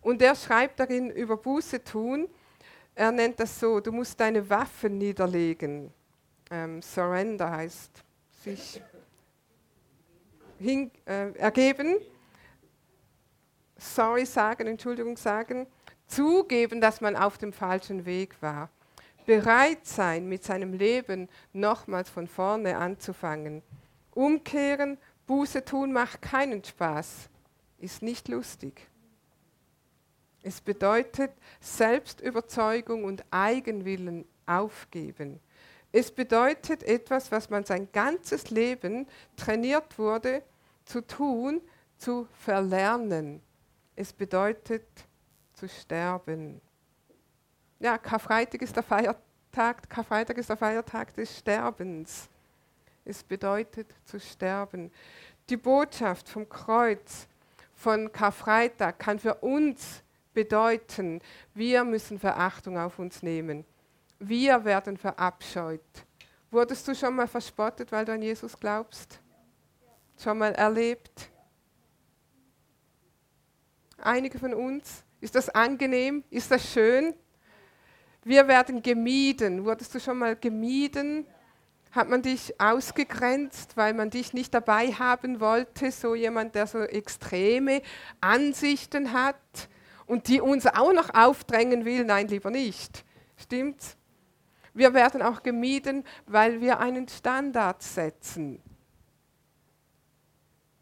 Und 0.00 0.22
er 0.22 0.34
schreibt 0.34 0.80
darin 0.80 1.10
über 1.10 1.36
Buße 1.36 1.82
tun. 1.82 2.28
Er 2.94 3.12
nennt 3.12 3.38
das 3.40 3.58
so, 3.58 3.80
du 3.80 3.92
musst 3.92 4.18
deine 4.18 4.48
Waffen 4.48 4.98
niederlegen. 4.98 5.92
Ähm, 6.50 6.80
surrender 6.82 7.50
heißt 7.50 8.02
sich 8.42 8.80
hin, 10.58 10.90
äh, 11.06 11.32
ergeben. 11.32 11.96
Sorry 13.76 14.26
sagen, 14.26 14.66
Entschuldigung 14.66 15.16
sagen. 15.16 15.66
Zugeben, 16.06 16.80
dass 16.80 17.00
man 17.00 17.16
auf 17.16 17.38
dem 17.38 17.52
falschen 17.52 18.06
Weg 18.06 18.40
war. 18.40 18.70
Bereit 19.26 19.86
sein, 19.86 20.26
mit 20.26 20.42
seinem 20.42 20.72
Leben 20.72 21.28
nochmals 21.52 22.08
von 22.08 22.26
vorne 22.26 22.78
anzufangen. 22.78 23.62
Umkehren, 24.12 24.96
Buße 25.26 25.64
tun 25.64 25.92
macht 25.92 26.22
keinen 26.22 26.64
Spaß, 26.64 27.28
ist 27.78 28.02
nicht 28.02 28.28
lustig. 28.28 28.87
Es 30.48 30.62
bedeutet 30.62 31.32
Selbstüberzeugung 31.60 33.04
und 33.04 33.22
Eigenwillen 33.30 34.24
aufgeben. 34.46 35.40
Es 35.92 36.10
bedeutet 36.10 36.82
etwas, 36.84 37.30
was 37.30 37.50
man 37.50 37.66
sein 37.66 37.92
ganzes 37.92 38.48
Leben 38.48 39.06
trainiert 39.36 39.98
wurde 39.98 40.42
zu 40.86 41.06
tun, 41.06 41.60
zu 41.98 42.26
verlernen. 42.32 43.42
Es 43.94 44.10
bedeutet 44.10 44.86
zu 45.52 45.68
sterben. 45.68 46.62
Ja, 47.78 47.98
Karfreitag 47.98 48.62
ist 48.62 48.74
der 48.74 48.82
Feiertag, 48.82 49.90
Karfreitag 49.90 50.38
ist 50.38 50.48
der 50.48 50.56
Feiertag 50.56 51.14
des 51.14 51.40
Sterbens. 51.40 52.26
Es 53.04 53.22
bedeutet 53.22 53.94
zu 54.02 54.18
sterben. 54.18 54.90
Die 55.50 55.58
Botschaft 55.58 56.26
vom 56.26 56.48
Kreuz 56.48 57.28
von 57.74 58.10
Karfreitag 58.10 58.98
kann 58.98 59.18
für 59.18 59.34
uns 59.34 60.02
bedeuten, 60.38 61.20
wir 61.52 61.82
müssen 61.82 62.16
Verachtung 62.16 62.78
auf 62.78 63.00
uns 63.00 63.24
nehmen. 63.24 63.64
Wir 64.20 64.64
werden 64.64 64.96
verabscheut. 64.96 65.80
Wurdest 66.52 66.86
du 66.86 66.94
schon 66.94 67.16
mal 67.16 67.26
verspottet, 67.26 67.90
weil 67.90 68.04
du 68.04 68.12
an 68.12 68.22
Jesus 68.22 68.56
glaubst? 68.56 69.18
Schon 70.16 70.38
mal 70.38 70.52
erlebt? 70.52 71.28
Einige 74.00 74.38
von 74.38 74.54
uns? 74.54 75.02
Ist 75.20 75.34
das 75.34 75.48
angenehm? 75.48 76.22
Ist 76.30 76.52
das 76.52 76.72
schön? 76.72 77.14
Wir 78.22 78.46
werden 78.46 78.80
gemieden. 78.80 79.64
Wurdest 79.64 79.92
du 79.92 79.98
schon 79.98 80.18
mal 80.18 80.36
gemieden? 80.36 81.26
Hat 81.90 82.08
man 82.08 82.22
dich 82.22 82.60
ausgegrenzt, 82.60 83.76
weil 83.76 83.92
man 83.92 84.10
dich 84.10 84.34
nicht 84.34 84.54
dabei 84.54 84.92
haben 84.92 85.40
wollte? 85.40 85.90
So 85.90 86.14
jemand, 86.14 86.54
der 86.54 86.68
so 86.68 86.78
extreme 86.78 87.82
Ansichten 88.20 89.12
hat 89.12 89.34
und 90.08 90.26
die 90.26 90.40
uns 90.40 90.66
auch 90.66 90.92
noch 90.92 91.14
aufdrängen 91.14 91.84
will? 91.84 92.04
Nein, 92.04 92.26
lieber 92.28 92.50
nicht. 92.50 93.04
Stimmt's? 93.36 93.96
Wir 94.74 94.94
werden 94.94 95.22
auch 95.22 95.42
gemieden, 95.42 96.04
weil 96.26 96.60
wir 96.60 96.80
einen 96.80 97.06
Standard 97.08 97.82
setzen. 97.82 98.60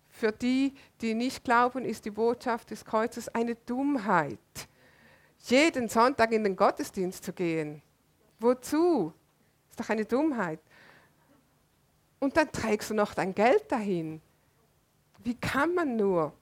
Für 0.08 0.32
die, 0.32 0.74
die 1.00 1.14
nicht 1.14 1.44
glauben, 1.44 1.84
ist 1.84 2.04
die 2.04 2.10
Botschaft 2.10 2.70
des 2.70 2.84
Kreuzes 2.84 3.28
eine 3.28 3.54
Dummheit. 3.54 4.38
Jeden 5.40 5.88
Sonntag 5.88 6.32
in 6.32 6.44
den 6.44 6.56
Gottesdienst 6.56 7.24
zu 7.24 7.32
gehen. 7.32 7.82
Wozu? 8.38 9.12
Ist 9.68 9.80
doch 9.80 9.90
eine 9.90 10.04
Dummheit. 10.04 10.60
Und 12.18 12.36
dann 12.36 12.50
trägst 12.50 12.90
du 12.90 12.94
noch 12.94 13.12
dein 13.12 13.34
Geld 13.34 13.70
dahin. 13.70 14.22
Wie 15.22 15.34
kann 15.34 15.74
man 15.74 15.96
nur? 15.96 16.32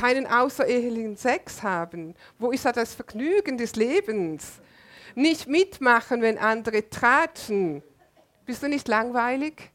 Keinen 0.00 0.26
außerehelichen 0.26 1.16
Sex 1.16 1.62
haben. 1.62 2.14
Wo 2.38 2.52
ist 2.52 2.64
da 2.64 2.72
das 2.72 2.94
Vergnügen 2.94 3.58
des 3.58 3.76
Lebens? 3.76 4.62
Nicht 5.14 5.46
mitmachen, 5.46 6.22
wenn 6.22 6.38
andere 6.38 6.88
tratschen. 6.88 7.82
Bist 8.46 8.62
du 8.62 8.68
nicht 8.68 8.88
langweilig? 8.88 9.70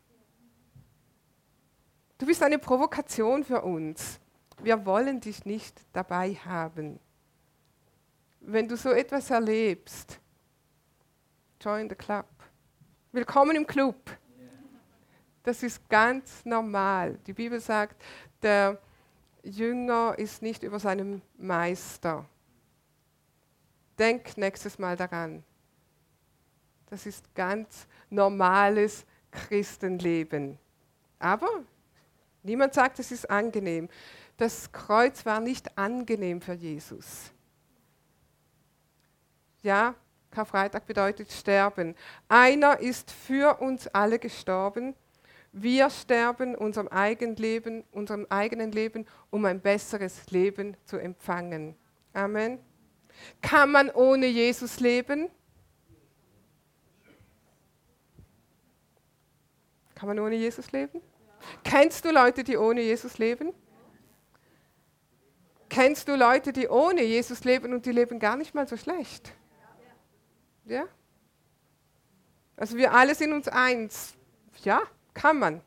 Du 2.18 2.26
bist 2.26 2.42
eine 2.42 2.58
Provokation 2.58 3.44
für 3.44 3.62
uns. 3.62 4.20
Wir 4.64 4.84
wollen 4.88 5.20
dich 5.20 5.46
nicht 5.46 5.80
dabei 5.94 6.34
haben. 6.44 7.00
Wenn 8.40 8.68
du 8.68 8.78
so 8.78 8.90
etwas 8.90 9.30
erlebst, 9.30 10.20
join 11.62 11.88
the 11.88 11.96
club. 11.96 12.26
Willkommen 13.12 13.56
im 13.56 13.68
Club. 13.68 13.96
Das 15.44 15.62
ist 15.62 15.88
ganz 15.88 16.44
normal. 16.46 17.20
Die 17.28 17.34
Bibel 17.34 17.60
sagt, 17.60 18.02
der 18.42 18.80
Jünger 19.46 20.16
ist 20.18 20.42
nicht 20.42 20.64
über 20.64 20.80
seinem 20.80 21.22
Meister. 21.38 22.26
Denk 24.00 24.38
nächstes 24.38 24.80
Mal 24.80 24.98
daran. 24.98 25.44
Das 26.90 27.06
ist 27.06 27.34
ganz 27.36 27.88
normales 28.10 29.06
Christenleben. 29.32 30.58
Aber 31.20 31.64
niemand 32.42 32.74
sagt, 32.74 33.00
es 33.00 33.12
ist 33.12 33.30
angenehm. 33.30 33.88
Das 34.38 34.72
Kreuz 34.72 35.26
war 35.26 35.40
nicht 35.40 35.78
angenehm 35.78 36.42
für 36.42 36.54
Jesus. 36.54 37.32
Ja, 39.62 39.96
Karfreitag 40.32 40.86
bedeutet 40.86 41.32
sterben. 41.32 41.96
Einer 42.28 42.80
ist 42.80 43.12
für 43.12 43.62
uns 43.62 43.88
alle 43.88 44.20
gestorben. 44.20 44.96
Wir 45.58 45.90
sterben 45.90 46.54
unserem 46.54 46.90
eigenen 46.90 47.38
Leben, 47.38 47.86
unserem 47.94 48.28
eigenen 48.30 48.74
Leben, 48.74 49.06
um 49.30 49.46
ein 49.46 49.62
besseres 49.62 50.30
Leben 50.30 50.76
zu 50.84 50.98
empfangen. 50.98 51.78
Amen. 52.12 52.60
Kann 53.42 53.72
man 53.72 53.90
ohne 53.90 54.26
Jesus 54.26 54.82
leben? 54.82 55.30
Kann 59.96 60.10
man 60.10 60.20
ohne 60.20 60.36
Jesus 60.36 60.74
leben? 60.74 61.02
Kennst 61.64 62.04
du 62.04 62.12
Leute, 62.12 62.44
die 62.44 62.58
ohne 62.58 62.82
Jesus 62.82 63.18
leben? 63.18 63.54
Kennst 65.70 66.10
du 66.10 66.18
Leute, 66.18 66.52
die 66.52 66.68
ohne 66.68 67.02
Jesus 67.02 67.46
leben 67.46 67.72
und 67.72 67.86
die 67.86 67.94
leben 67.94 68.20
gar 68.20 68.36
nicht 68.36 68.54
mal 68.54 68.68
so 68.68 68.76
schlecht? 68.76 69.34
Ja? 70.66 70.86
Also 72.58 72.76
wir 72.76 72.94
alle 72.94 73.16
sind 73.16 73.32
uns 73.32 73.48
eins. 73.48 74.16
Ja, 74.62 74.82
kann 75.16 75.40
man. 75.40 75.62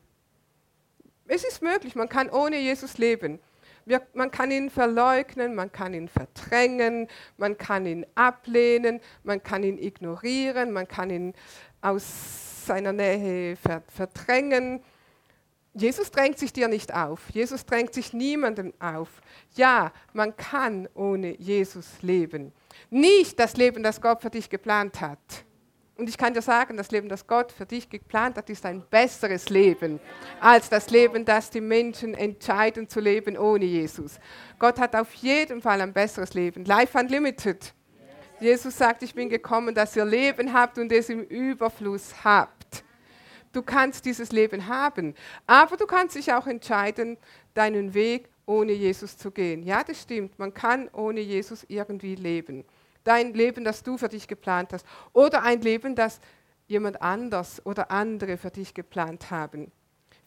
Es 1.27 1.43
ist 1.43 1.61
möglich, 1.61 1.97
man 1.97 2.09
kann 2.09 2.31
ohne 2.31 2.59
Jesus 2.59 2.97
leben. 2.99 3.41
Wir, 3.85 4.07
man 4.15 4.31
kann 4.31 4.51
ihn 4.51 4.71
verleugnen, 4.71 5.55
man 5.55 5.73
kann 5.73 5.95
ihn 5.95 6.09
verdrängen, 6.09 7.09
man 7.37 7.59
kann 7.59 7.87
ihn 7.87 8.07
ablehnen, 8.15 9.01
man 9.25 9.43
kann 9.43 9.63
ihn 9.63 9.79
ignorieren, 9.79 10.73
man 10.73 10.87
kann 10.87 11.11
ihn 11.11 11.35
aus 11.81 12.67
seiner 12.67 12.93
Nähe 12.93 13.57
verdrängen. 13.57 14.85
Jesus 15.75 16.11
drängt 16.11 16.39
sich 16.39 16.53
dir 16.53 16.69
nicht 16.69 16.95
auf. 16.95 17.31
Jesus 17.31 17.65
drängt 17.65 17.95
sich 17.95 18.13
niemandem 18.13 18.75
auf. 18.79 19.09
Ja, 19.55 19.93
man 20.13 20.37
kann 20.37 20.89
ohne 20.95 21.35
Jesus 21.41 22.03
leben. 22.03 22.53
Nicht 22.91 23.39
das 23.39 23.57
Leben, 23.57 23.83
das 23.83 24.01
Gott 24.01 24.23
für 24.23 24.31
dich 24.31 24.51
geplant 24.51 25.01
hat. 25.01 25.19
Und 25.99 26.09
ich 26.09 26.17
kann 26.17 26.33
dir 26.33 26.43
sagen, 26.43 26.77
das 26.77 26.93
Leben, 26.93 27.09
das 27.09 27.27
Gott 27.27 27.51
für 27.51 27.67
dich 27.67 27.91
geplant 27.91 28.37
hat, 28.37 28.49
ist 28.49 28.65
ein 28.65 28.85
besseres 28.89 29.49
Leben 29.49 29.99
als 30.39 30.69
das 30.69 30.91
Leben, 30.91 31.25
das 31.25 31.51
die 31.51 31.61
Menschen 31.61 32.15
entscheiden 32.15 32.89
zu 32.89 33.01
leben 33.01 33.37
ohne 33.37 33.65
Jesus. 33.65 34.21
Gott 34.61 34.79
hat 34.79 34.95
auf 34.95 35.13
jeden 35.15 35.61
Fall 35.61 35.81
ein 35.81 35.93
besseres 35.93 36.35
Leben. 36.35 36.65
Life 36.65 36.97
Unlimited. 36.97 37.75
Jesus 38.39 38.79
sagt, 38.79 39.03
ich 39.03 39.13
bin 39.13 39.29
gekommen, 39.29 39.75
dass 39.75 39.97
ihr 39.97 40.05
Leben 40.05 40.53
habt 40.53 40.79
und 40.79 40.93
es 40.93 41.09
im 41.09 41.25
Überfluss 41.25 42.15
habt. 42.23 42.85
Du 43.53 43.63
kannst 43.63 44.05
dieses 44.05 44.31
Leben 44.31 44.69
haben, 44.69 45.17
aber 45.49 45.77
du 45.77 45.87
kannst 45.87 46.15
dich 46.15 46.33
auch 46.33 46.47
entscheiden, 46.47 47.17
deinen 47.55 47.93
Weg 47.93 48.29
ohne 48.47 48.71
Jesus 48.71 49.19
zu 49.19 49.33
gehen. 49.33 49.65
Ja, 49.65 49.83
das 49.83 50.03
stimmt. 50.03 50.39
Man 50.39 50.55
kann 50.55 50.89
ohne 50.93 51.19
Jesus 51.19 51.65
irgendwie 51.67 52.15
leben 52.15 52.65
dein 53.09 53.33
Leben, 53.33 53.65
das 53.65 53.83
du 53.83 53.97
für 53.97 54.09
dich 54.09 54.29
geplant 54.29 54.73
hast, 54.73 54.87
oder 55.13 55.43
ein 55.43 55.63
Leben, 55.63 55.95
das 55.95 56.21
jemand 56.67 57.01
anders 57.01 57.65
oder 57.65 57.91
andere 57.91 58.37
für 58.37 58.51
dich 58.51 58.75
geplant 58.75 59.31
haben. 59.31 59.73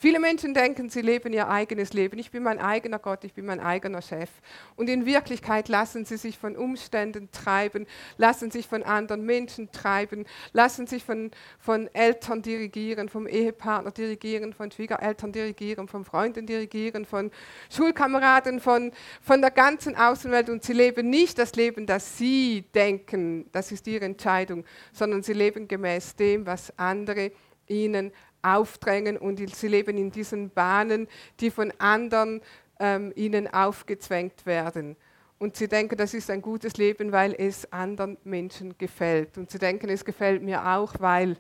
Viele 0.02 0.20
Menschen 0.20 0.56
denken, 0.56 0.90
sie 0.90 1.02
leben 1.02 1.32
ihr 1.32 1.48
eigenes 1.48 1.94
Leben. 1.94 2.18
Ich 2.18 2.32
bin 2.32 2.42
mein 2.42 2.58
eigener 2.58 2.98
Gott, 2.98 3.24
ich 3.24 3.36
bin 3.36 3.46
mein 3.46 3.60
eigener 3.60 4.02
Chef. 4.02 4.32
Und 4.76 4.90
in 4.90 5.06
Wirklichkeit 5.06 5.68
lassen 5.68 6.06
sie 6.06 6.18
sich 6.18 6.40
von 6.40 6.56
Umständen 6.56 7.30
treiben, 7.32 7.86
lassen 8.18 8.50
sich 8.50 8.68
von 8.68 8.82
anderen 8.82 9.24
Menschen 9.28 9.72
treiben, 9.72 10.26
lassen 10.54 10.88
sich 10.88 11.04
von, 11.04 11.30
von 11.60 11.88
Eltern 11.94 12.42
dirigieren, 12.42 13.10
vom 13.10 13.28
Ehepartner 13.28 13.92
dirigieren, 13.92 14.54
von 14.54 14.72
Schwiegereltern 14.72 15.34
dirigieren, 15.34 15.88
von 15.88 16.04
Freunden 16.04 16.48
dirigieren, 16.48 17.06
von 17.06 17.30
Schulkameraden, 17.70 18.60
von, 18.60 18.94
von 19.22 19.40
der 19.40 19.52
ganzen 19.52 19.96
Außenwelt. 19.96 20.50
Und 20.50 20.64
sie 20.64 20.74
leben 20.74 21.12
nicht 21.12 21.38
das 21.38 21.54
Leben, 21.54 21.86
das 21.86 22.18
sie 22.18 22.64
denken, 22.74 23.46
das 23.52 23.72
ist 23.72 23.86
ihre 23.86 24.06
Entscheidung, 24.06 24.66
sondern 24.94 25.22
sie 25.22 25.34
leben 25.34 25.68
gemäß 25.68 26.16
dem, 26.16 26.48
was 26.48 26.74
andere 26.76 27.32
ihnen 27.68 28.12
aufdrängen 28.41 29.17
und 29.17 29.38
sie 29.56 29.67
leben 29.67 29.97
in 29.97 30.12
diesen 30.12 30.49
Bahnen, 30.49 31.08
die 31.39 31.51
von 31.51 31.73
anderen 31.77 32.41
ähm, 32.80 33.12
ihnen 33.15 33.47
aufgezwängt 33.47 34.45
werden. 34.45 34.95
Und 35.41 35.56
sie 35.56 35.67
denken, 35.67 35.97
das 35.97 36.13
ist 36.13 36.30
ein 36.30 36.41
gutes 36.41 36.77
Leben, 36.77 37.12
weil 37.12 37.34
es 37.34 37.71
anderen 37.71 38.17
Menschen 38.23 38.77
gefällt. 38.77 39.38
Und 39.38 39.49
sie 39.49 39.58
denken, 39.58 39.89
es 39.89 40.06
gefällt 40.06 40.43
mir 40.43 40.67
auch, 40.67 40.93
weil 40.99 41.38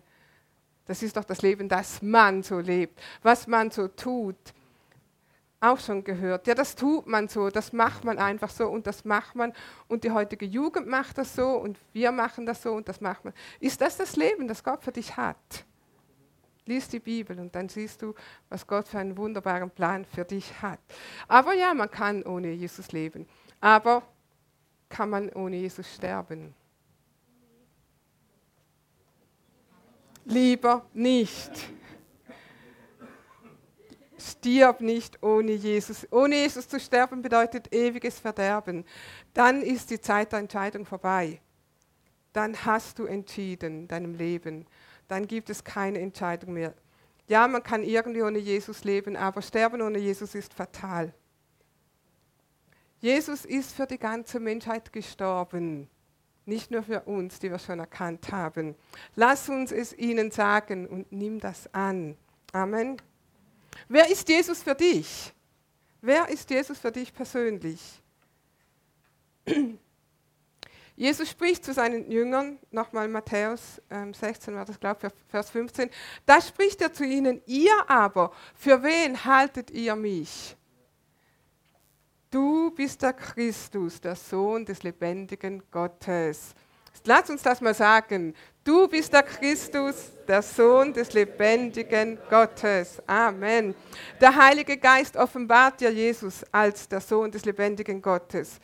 das 0.85 1.03
ist 1.03 1.15
doch 1.15 1.23
das 1.23 1.41
Leben, 1.41 1.69
das 1.69 2.01
man 2.01 2.43
so 2.43 2.59
lebt, 2.59 2.99
was 3.21 3.45
man 3.45 3.69
so 3.69 3.87
tut. 3.87 4.35
Auch 5.59 5.79
schon 5.79 6.03
gehört. 6.03 6.47
Ja, 6.47 6.55
das 6.55 6.75
tut 6.75 7.05
man 7.05 7.27
so, 7.27 7.51
das 7.51 7.71
macht 7.71 8.03
man 8.03 8.17
einfach 8.17 8.49
so 8.49 8.67
und 8.67 8.87
das 8.87 9.05
macht 9.05 9.35
man. 9.35 9.53
Und 9.87 10.03
die 10.03 10.09
heutige 10.09 10.45
Jugend 10.45 10.87
macht 10.87 11.19
das 11.19 11.35
so 11.35 11.49
und 11.49 11.77
wir 11.93 12.11
machen 12.11 12.47
das 12.47 12.63
so 12.63 12.73
und 12.73 12.89
das 12.89 12.99
macht 13.01 13.23
man. 13.23 13.33
Ist 13.59 13.79
das 13.81 13.97
das 13.97 14.15
Leben, 14.15 14.47
das 14.47 14.63
Gott 14.63 14.83
für 14.83 14.91
dich 14.91 15.15
hat? 15.15 15.65
Lies 16.65 16.87
die 16.87 16.99
Bibel 16.99 17.39
und 17.39 17.55
dann 17.55 17.69
siehst 17.69 18.01
du, 18.01 18.13
was 18.49 18.67
Gott 18.67 18.87
für 18.87 18.99
einen 18.99 19.17
wunderbaren 19.17 19.71
Plan 19.71 20.05
für 20.05 20.23
dich 20.23 20.61
hat. 20.61 20.79
Aber 21.27 21.53
ja, 21.53 21.73
man 21.73 21.89
kann 21.89 22.23
ohne 22.23 22.51
Jesus 22.51 22.91
leben. 22.91 23.27
Aber 23.59 24.03
kann 24.89 25.09
man 25.09 25.29
ohne 25.29 25.55
Jesus 25.55 25.91
sterben? 25.95 26.53
Lieber 30.25 30.85
nicht. 30.93 31.51
Stirb 34.19 34.81
nicht 34.81 35.23
ohne 35.23 35.53
Jesus. 35.53 36.07
Ohne 36.11 36.35
Jesus 36.35 36.69
zu 36.69 36.79
sterben 36.79 37.23
bedeutet 37.23 37.73
ewiges 37.73 38.19
Verderben. 38.19 38.85
Dann 39.33 39.63
ist 39.63 39.89
die 39.89 39.99
Zeit 39.99 40.31
der 40.31 40.39
Entscheidung 40.39 40.85
vorbei. 40.85 41.41
Dann 42.33 42.65
hast 42.65 42.99
du 42.99 43.05
entschieden 43.05 43.87
deinem 43.87 44.13
Leben 44.13 44.67
dann 45.11 45.27
gibt 45.27 45.49
es 45.49 45.61
keine 45.61 45.99
Entscheidung 45.99 46.53
mehr. 46.53 46.73
Ja, 47.27 47.45
man 47.45 47.61
kann 47.61 47.83
irgendwie 47.83 48.21
ohne 48.21 48.39
Jesus 48.39 48.85
leben, 48.85 49.17
aber 49.17 49.41
sterben 49.41 49.81
ohne 49.81 49.97
Jesus 49.99 50.35
ist 50.35 50.53
fatal. 50.53 51.13
Jesus 53.01 53.43
ist 53.43 53.73
für 53.73 53.85
die 53.85 53.97
ganze 53.97 54.39
Menschheit 54.39 54.93
gestorben. 54.93 55.89
nicht 56.45 56.71
nur 56.71 56.81
für 56.81 57.01
uns, 57.01 57.39
die 57.39 57.51
wir 57.51 57.59
schon 57.59 57.79
erkannt 57.79 58.31
haben. 58.31 58.75
Lass 59.15 59.47
uns 59.47 59.71
es 59.71 59.93
ihnen 59.97 60.31
sagen 60.31 60.87
und 60.87 61.11
nimm 61.11 61.39
das 61.39 61.71
an. 61.73 62.17
Amen. 62.51 62.97
Wer 63.87 64.09
ist 64.09 64.27
Jesus 64.27 64.63
für 64.63 64.75
dich? 64.75 65.33
Wer 66.01 66.29
ist 66.29 66.49
Jesus 66.49 66.79
für 66.79 66.91
dich 66.91 67.13
persönlich? 67.13 68.01
Jesus 71.01 71.31
spricht 71.31 71.65
zu 71.65 71.73
seinen 71.73 72.11
Jüngern, 72.11 72.59
nochmal 72.69 73.07
Matthäus 73.07 73.81
ähm, 73.89 74.13
16 74.13 74.53
war 74.53 74.65
das, 74.65 74.79
glaube 74.79 75.07
ich, 75.07 75.13
Vers 75.29 75.49
15, 75.49 75.89
da 76.27 76.39
spricht 76.39 76.79
er 76.79 76.93
zu 76.93 77.03
ihnen, 77.03 77.41
ihr 77.47 77.73
aber, 77.87 78.31
für 78.53 78.83
wen 78.83 79.25
haltet 79.25 79.71
ihr 79.71 79.95
mich? 79.95 80.55
Du 82.29 82.69
bist 82.69 83.01
der 83.01 83.13
Christus, 83.13 83.99
der 83.99 84.15
Sohn 84.15 84.63
des 84.63 84.83
lebendigen 84.83 85.63
Gottes. 85.71 86.53
Lass 87.05 87.31
uns 87.31 87.41
das 87.41 87.61
mal 87.61 87.73
sagen. 87.73 88.35
Du 88.63 88.87
bist 88.87 89.11
der 89.11 89.23
Christus, 89.23 90.11
der 90.27 90.43
Sohn 90.43 90.93
des 90.93 91.13
lebendigen 91.13 92.19
Gottes. 92.29 93.01
Amen. 93.07 93.73
Der 94.21 94.35
Heilige 94.35 94.77
Geist 94.77 95.17
offenbart 95.17 95.81
ja 95.81 95.89
Jesus 95.89 96.45
als 96.51 96.87
der 96.87 97.01
Sohn 97.01 97.31
des 97.31 97.43
lebendigen 97.43 98.03
Gottes. 98.03 98.59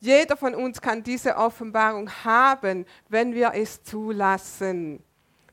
Jeder 0.00 0.36
von 0.36 0.54
uns 0.54 0.80
kann 0.80 1.02
diese 1.02 1.36
Offenbarung 1.36 2.10
haben, 2.24 2.84
wenn 3.08 3.34
wir 3.34 3.52
es 3.54 3.82
zulassen, 3.82 5.02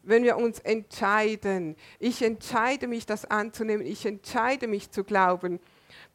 wenn 0.03 0.23
wir 0.23 0.37
uns 0.37 0.59
entscheiden. 0.59 1.75
Ich 1.99 2.21
entscheide 2.21 2.87
mich, 2.87 3.05
das 3.05 3.25
anzunehmen. 3.25 3.85
Ich 3.85 4.05
entscheide 4.05 4.67
mich 4.67 4.91
zu 4.91 5.03
glauben. 5.03 5.59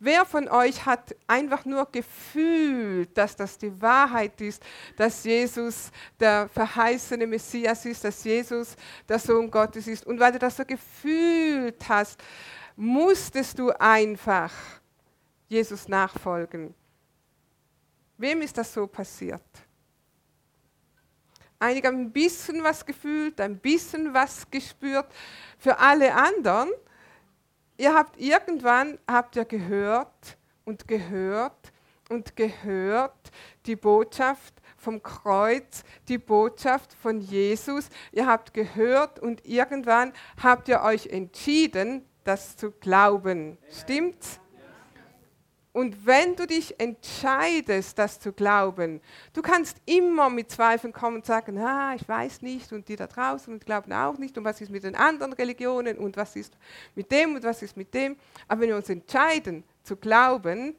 Wer 0.00 0.24
von 0.24 0.48
euch 0.48 0.86
hat 0.86 1.16
einfach 1.26 1.64
nur 1.64 1.90
gefühlt, 1.90 3.16
dass 3.16 3.34
das 3.34 3.58
die 3.58 3.80
Wahrheit 3.80 4.40
ist, 4.40 4.62
dass 4.96 5.24
Jesus 5.24 5.90
der 6.20 6.48
verheißene 6.48 7.26
Messias 7.26 7.84
ist, 7.84 8.04
dass 8.04 8.22
Jesus 8.22 8.76
der 9.08 9.18
Sohn 9.18 9.50
Gottes 9.50 9.88
ist? 9.88 10.06
Und 10.06 10.20
weil 10.20 10.32
du 10.32 10.38
das 10.38 10.56
so 10.56 10.64
gefühlt 10.64 11.88
hast, 11.88 12.22
musstest 12.76 13.58
du 13.58 13.70
einfach 13.70 14.52
Jesus 15.48 15.88
nachfolgen. 15.88 16.74
Wem 18.18 18.42
ist 18.42 18.58
das 18.58 18.74
so 18.74 18.86
passiert? 18.86 19.40
Einige 21.60 21.88
haben 21.88 22.00
ein 22.00 22.12
bisschen 22.12 22.62
was 22.62 22.84
gefühlt, 22.84 23.40
ein 23.40 23.58
bisschen 23.58 24.12
was 24.12 24.48
gespürt. 24.50 25.06
Für 25.58 25.78
alle 25.78 26.14
anderen, 26.14 26.70
ihr 27.76 27.94
habt 27.94 28.20
irgendwann, 28.20 28.98
habt 29.08 29.36
ihr 29.36 29.44
gehört 29.44 30.36
und 30.64 30.86
gehört 30.86 31.72
und 32.08 32.36
gehört 32.36 33.30
die 33.66 33.76
Botschaft 33.76 34.54
vom 34.76 35.02
Kreuz, 35.02 35.84
die 36.08 36.18
Botschaft 36.18 36.94
von 36.94 37.20
Jesus. 37.20 37.88
Ihr 38.12 38.26
habt 38.26 38.54
gehört 38.54 39.18
und 39.18 39.44
irgendwann 39.46 40.12
habt 40.42 40.68
ihr 40.68 40.82
euch 40.82 41.06
entschieden, 41.06 42.04
das 42.24 42.56
zu 42.56 42.70
glauben. 42.70 43.58
Stimmt's? 43.70 44.40
Und 45.78 46.04
wenn 46.04 46.34
du 46.34 46.44
dich 46.44 46.74
entscheidest, 46.80 47.96
das 48.00 48.18
zu 48.18 48.32
glauben, 48.32 49.00
du 49.32 49.42
kannst 49.42 49.76
immer 49.86 50.28
mit 50.28 50.50
Zweifeln 50.50 50.92
kommen 50.92 51.18
und 51.18 51.24
sagen, 51.24 51.56
ah, 51.56 51.94
ich 51.94 52.08
weiß 52.08 52.42
nicht 52.42 52.72
und 52.72 52.88
die 52.88 52.96
da 52.96 53.06
draußen 53.06 53.54
und 53.54 53.64
glauben 53.64 53.92
auch 53.92 54.18
nicht 54.18 54.36
und 54.36 54.42
was 54.42 54.60
ist 54.60 54.72
mit 54.72 54.82
den 54.82 54.96
anderen 54.96 55.34
Religionen 55.34 55.96
und 55.96 56.16
was 56.16 56.34
ist 56.34 56.52
mit 56.96 57.12
dem 57.12 57.36
und 57.36 57.44
was 57.44 57.62
ist 57.62 57.76
mit 57.76 57.94
dem. 57.94 58.16
Aber 58.48 58.62
wenn 58.62 58.70
wir 58.70 58.76
uns 58.76 58.88
entscheiden 58.88 59.62
zu 59.84 59.94
glauben 59.94 60.74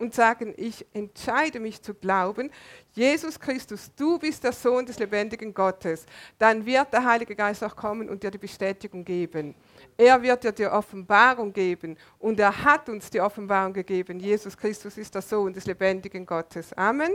und 0.00 0.14
sagen, 0.14 0.54
ich 0.56 0.84
entscheide 0.94 1.60
mich 1.60 1.82
zu 1.82 1.94
glauben, 1.94 2.50
Jesus 2.92 3.38
Christus, 3.38 3.90
du 3.94 4.18
bist 4.18 4.42
der 4.42 4.52
Sohn 4.52 4.84
des 4.86 4.98
lebendigen 4.98 5.52
Gottes, 5.52 6.06
dann 6.38 6.64
wird 6.64 6.92
der 6.92 7.04
Heilige 7.04 7.36
Geist 7.36 7.62
auch 7.62 7.76
kommen 7.76 8.08
und 8.08 8.22
dir 8.22 8.30
die 8.30 8.38
Bestätigung 8.38 9.04
geben. 9.04 9.54
Er 9.96 10.20
wird 10.22 10.42
dir 10.42 10.52
die 10.52 10.66
Offenbarung 10.66 11.52
geben 11.52 11.96
und 12.18 12.40
er 12.40 12.64
hat 12.64 12.88
uns 12.88 13.10
die 13.10 13.20
Offenbarung 13.20 13.74
gegeben. 13.74 14.18
Jesus 14.18 14.56
Christus 14.56 14.96
ist 14.96 15.14
der 15.14 15.22
Sohn 15.22 15.52
des 15.52 15.66
lebendigen 15.66 16.24
Gottes. 16.24 16.72
Amen. 16.72 17.12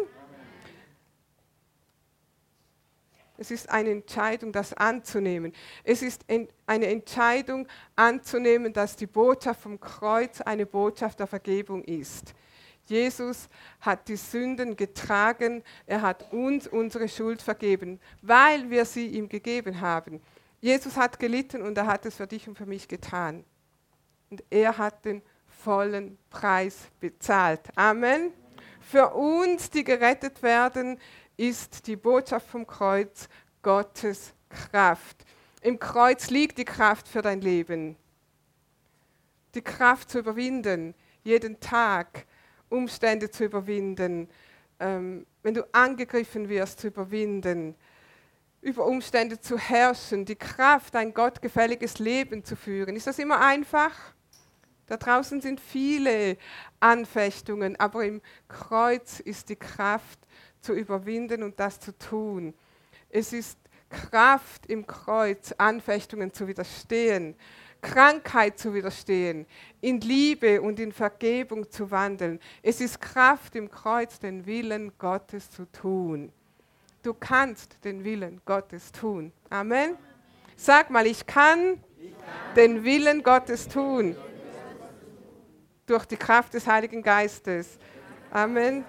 Es 3.37 3.51
ist 3.51 3.69
eine 3.69 3.89
Entscheidung, 3.89 4.51
das 4.51 4.73
anzunehmen. 4.73 5.51
Es 5.83 6.01
ist 6.01 6.25
eine 6.65 6.87
Entscheidung 6.87 7.67
anzunehmen, 7.95 8.71
dass 8.71 8.95
die 8.95 9.07
Botschaft 9.07 9.61
vom 9.61 9.79
Kreuz 9.79 10.39
eine 10.39 10.65
Botschaft 10.65 11.19
der 11.19 11.27
Vergebung 11.27 11.83
ist. 11.83 12.33
Jesus 12.85 13.49
hat 13.81 14.07
die 14.07 14.15
Sünden 14.15 14.75
getragen, 14.75 15.63
er 15.85 16.01
hat 16.01 16.31
uns 16.31 16.67
unsere 16.67 17.09
Schuld 17.09 17.41
vergeben, 17.41 17.99
weil 18.21 18.69
wir 18.69 18.85
sie 18.85 19.07
ihm 19.07 19.27
gegeben 19.27 19.81
haben. 19.81 20.21
Jesus 20.61 20.95
hat 20.97 21.19
gelitten 21.19 21.61
und 21.61 21.77
er 21.77 21.87
hat 21.87 22.05
es 22.05 22.15
für 22.15 22.27
dich 22.27 22.47
und 22.47 22.57
für 22.57 22.65
mich 22.65 22.87
getan. 22.87 23.43
Und 24.29 24.43
er 24.49 24.77
hat 24.77 25.05
den 25.05 25.21
vollen 25.47 26.17
Preis 26.29 26.77
bezahlt. 26.99 27.61
Amen. 27.75 28.31
Für 28.81 29.13
uns, 29.13 29.69
die 29.69 29.83
gerettet 29.83 30.43
werden, 30.43 30.99
ist 31.37 31.87
die 31.87 31.95
Botschaft 31.95 32.47
vom 32.47 32.67
Kreuz 32.67 33.27
Gottes 33.61 34.33
Kraft. 34.49 35.25
Im 35.61 35.79
Kreuz 35.79 36.29
liegt 36.29 36.57
die 36.59 36.65
Kraft 36.65 37.07
für 37.07 37.23
dein 37.23 37.41
Leben. 37.41 37.95
Die 39.55 39.63
Kraft 39.63 40.11
zu 40.11 40.19
überwinden, 40.19 40.93
jeden 41.23 41.59
Tag 41.59 42.25
Umstände 42.69 43.29
zu 43.29 43.45
überwinden, 43.45 44.29
ähm, 44.79 45.25
wenn 45.43 45.53
du 45.53 45.63
angegriffen 45.73 46.49
wirst, 46.49 46.79
zu 46.79 46.87
überwinden, 46.87 47.75
über 48.61 48.85
Umstände 48.85 49.39
zu 49.39 49.57
herrschen, 49.57 50.25
die 50.25 50.35
Kraft, 50.35 50.95
ein 50.95 51.13
gottgefälliges 51.13 51.99
Leben 51.99 52.43
zu 52.43 52.55
führen. 52.55 52.95
Ist 52.95 53.07
das 53.07 53.19
immer 53.19 53.39
einfach? 53.39 53.93
Da 54.87 54.97
draußen 54.97 55.41
sind 55.41 55.59
viele 55.59 56.37
Anfechtungen, 56.79 57.79
aber 57.79 58.05
im 58.05 58.21
Kreuz 58.47 59.19
ist 59.19 59.49
die 59.49 59.55
Kraft 59.55 60.19
zu 60.61 60.73
überwinden 60.73 61.43
und 61.43 61.59
das 61.59 61.79
zu 61.79 61.95
tun. 61.97 62.53
Es 63.09 63.33
ist 63.33 63.57
Kraft 63.89 64.65
im 64.65 64.85
Kreuz, 64.85 65.53
Anfechtungen 65.57 66.33
zu 66.33 66.47
widerstehen, 66.47 67.35
Krankheit 67.85 68.57
zu 68.57 68.73
widerstehen, 68.73 69.45
in 69.79 70.01
Liebe 70.01 70.59
und 70.59 70.79
in 70.79 70.91
Vergebung 70.91 71.69
zu 71.69 71.91
wandeln. 71.91 72.39
Es 72.63 72.81
ist 72.81 72.99
Kraft 72.99 73.55
im 73.55 73.69
Kreuz, 73.69 74.19
den 74.19 74.45
Willen 74.47 74.91
Gottes 74.97 75.51
zu 75.51 75.71
tun. 75.71 76.31
Du 77.03 77.13
kannst 77.13 77.77
den 77.85 78.03
Willen 78.03 78.41
Gottes 78.43 78.91
tun. 78.91 79.31
Amen. 79.51 79.97
Sag 80.55 80.89
mal, 80.89 81.05
ich 81.05 81.27
kann, 81.27 81.83
den 82.55 82.83
Willen 82.83 83.21
Gottes 83.21 83.67
tun. 83.67 84.15
Durch 85.85 86.05
die 86.05 86.17
Kraft 86.17 86.55
des 86.55 86.65
Heiligen 86.65 87.03
Geistes. 87.03 87.77
Amen. 88.31 88.83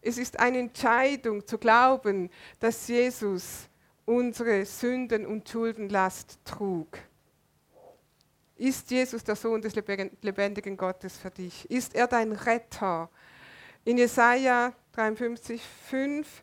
Es 0.00 0.16
ist 0.16 0.40
eine 0.40 0.60
Entscheidung 0.60 1.46
zu 1.46 1.58
glauben, 1.58 2.30
dass 2.58 2.88
Jesus 2.88 3.67
unsere 4.08 4.64
Sünden 4.64 5.26
und 5.26 5.46
Schuldenlast 5.46 6.38
trug. 6.42 6.98
Ist 8.56 8.90
Jesus 8.90 9.22
der 9.22 9.36
Sohn 9.36 9.60
des 9.60 9.74
lebendigen 9.74 10.78
Gottes 10.78 11.18
für 11.18 11.30
dich? 11.30 11.70
Ist 11.70 11.94
er 11.94 12.06
dein 12.06 12.32
Retter? 12.32 13.10
In 13.84 13.98
Jesaja 13.98 14.72
53, 14.92 15.60
5, 15.90 16.42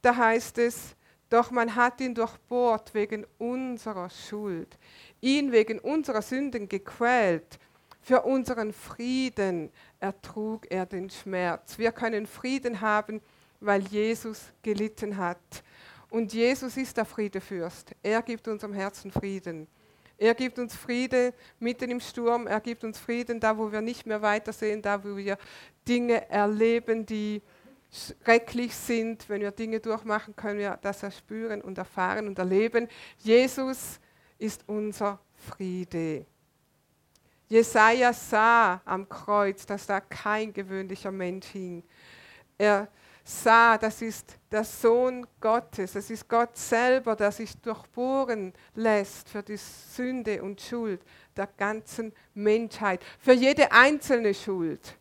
da 0.00 0.16
heißt 0.16 0.56
es, 0.58 0.96
doch 1.28 1.50
man 1.50 1.74
hat 1.74 2.00
ihn 2.00 2.14
durchbohrt 2.14 2.94
wegen 2.94 3.26
unserer 3.36 4.08
Schuld, 4.08 4.78
ihn 5.20 5.52
wegen 5.52 5.80
unserer 5.80 6.22
Sünden 6.22 6.68
gequält. 6.70 7.58
Für 8.00 8.22
unseren 8.22 8.72
Frieden 8.72 9.70
ertrug 10.00 10.70
er 10.70 10.86
den 10.86 11.10
Schmerz. 11.10 11.76
Wir 11.76 11.92
können 11.92 12.26
Frieden 12.26 12.80
haben, 12.80 13.20
weil 13.60 13.82
Jesus 13.82 14.52
gelitten 14.62 15.18
hat. 15.18 15.38
Und 16.14 16.32
Jesus 16.32 16.76
ist 16.76 16.96
der 16.96 17.06
Friedefürst. 17.06 17.90
Er 18.00 18.22
gibt 18.22 18.46
unserem 18.46 18.72
Herzen 18.72 19.10
Frieden. 19.10 19.66
Er 20.16 20.32
gibt 20.32 20.60
uns 20.60 20.72
Friede 20.72 21.34
mitten 21.58 21.90
im 21.90 21.98
Sturm. 21.98 22.46
Er 22.46 22.60
gibt 22.60 22.84
uns 22.84 23.00
Frieden 23.00 23.40
da, 23.40 23.58
wo 23.58 23.72
wir 23.72 23.80
nicht 23.80 24.06
mehr 24.06 24.22
weitersehen, 24.22 24.80
da, 24.80 25.02
wo 25.02 25.16
wir 25.16 25.36
Dinge 25.88 26.30
erleben, 26.30 27.04
die 27.04 27.42
schrecklich 27.90 28.76
sind, 28.76 29.28
wenn 29.28 29.40
wir 29.40 29.50
Dinge 29.50 29.80
durchmachen, 29.80 30.36
können 30.36 30.60
wir 30.60 30.78
das 30.82 31.02
erspüren 31.02 31.60
und 31.60 31.78
erfahren 31.78 32.28
und 32.28 32.38
erleben. 32.38 32.86
Jesus 33.18 33.98
ist 34.38 34.62
unser 34.68 35.18
Friede. 35.34 36.26
Jesaja 37.48 38.12
sah 38.12 38.80
am 38.84 39.08
Kreuz, 39.08 39.66
dass 39.66 39.84
da 39.84 39.98
kein 40.00 40.52
gewöhnlicher 40.52 41.10
Mensch 41.10 41.46
hing. 41.46 41.82
Er 42.56 42.86
sah, 43.24 43.78
das 43.78 44.02
ist 44.02 44.36
der 44.50 44.64
Sohn 44.64 45.26
Gottes, 45.40 45.92
das 45.92 46.10
ist 46.10 46.28
Gott 46.28 46.56
selber, 46.56 47.16
der 47.16 47.32
sich 47.32 47.56
durchbohren 47.56 48.52
lässt 48.74 49.30
für 49.30 49.42
die 49.42 49.56
Sünde 49.56 50.42
und 50.42 50.60
Schuld 50.60 51.00
der 51.34 51.48
ganzen 51.56 52.12
Menschheit, 52.34 53.02
für 53.18 53.32
jede 53.32 53.72
einzelne 53.72 54.34
Schuld. 54.34 54.96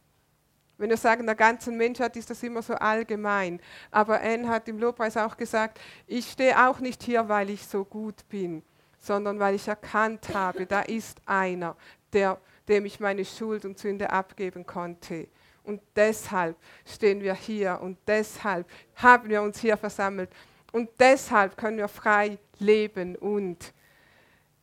Wenn 0.77 0.89
wir 0.89 0.97
sagen, 0.97 1.25
der 1.25 1.35
ganzen 1.35 1.77
Menschheit 1.77 2.15
ist 2.17 2.29
das 2.29 2.41
immer 2.41 2.61
so 2.61 2.73
allgemein. 2.73 3.61
Aber 3.91 4.19
Anne 4.19 4.49
hat 4.49 4.67
im 4.67 4.79
Lobpreis 4.79 5.15
auch 5.17 5.37
gesagt, 5.37 5.79
ich 6.07 6.31
stehe 6.31 6.67
auch 6.67 6.79
nicht 6.79 7.03
hier, 7.03 7.29
weil 7.29 7.51
ich 7.51 7.67
so 7.67 7.85
gut 7.85 8.27
bin, 8.27 8.63
sondern 8.97 9.39
weil 9.39 9.55
ich 9.55 9.67
erkannt 9.67 10.33
habe, 10.33 10.65
da 10.65 10.81
ist 10.81 11.21
einer, 11.25 11.75
der, 12.11 12.39
dem 12.67 12.85
ich 12.85 12.99
meine 12.99 13.23
Schuld 13.23 13.65
und 13.65 13.77
Sünde 13.77 14.09
abgeben 14.09 14.65
konnte. 14.65 15.27
Und 15.63 15.81
deshalb 15.95 16.57
stehen 16.85 17.21
wir 17.21 17.33
hier 17.33 17.79
und 17.81 17.97
deshalb 18.05 18.69
haben 18.95 19.29
wir 19.29 19.41
uns 19.41 19.59
hier 19.59 19.77
versammelt. 19.77 20.29
Und 20.71 20.89
deshalb 20.99 21.55
können 21.55 21.77
wir 21.77 21.87
frei 21.87 22.37
leben 22.59 23.15
und 23.15 23.73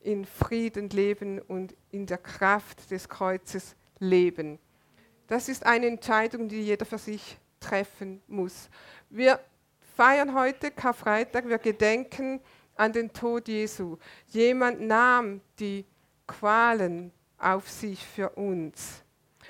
in 0.01 0.25
Frieden 0.25 0.89
leben 0.91 1.41
und 1.41 1.75
in 1.91 2.07
der 2.07 2.19
Kraft 2.19 2.91
des 2.91 3.09
Kreuzes 3.09 3.77
leben. 3.99 4.59
Das 5.27 5.49
ist 5.49 5.65
eine 5.65 5.87
Entscheidung, 5.87 6.49
die 6.49 6.63
jeder 6.63 6.85
für 6.85 6.99
sich 6.99 7.39
treffen 7.61 8.21
muss. 8.27 8.69
Wir 9.09 9.39
feiern 9.97 10.35
heute 10.35 10.71
Karfreitag, 10.71 11.49
wir 11.49 11.59
gedenken 11.59 12.41
an 12.75 12.93
den 12.93 13.13
Tod 13.13 13.47
Jesu. 13.47 13.99
Jemand 14.29 14.81
nahm 14.81 15.41
die 15.59 15.85
Qualen 16.27 17.13
auf 17.39 17.69
sich 17.69 18.05
für 18.05 18.31
uns. 18.31 19.05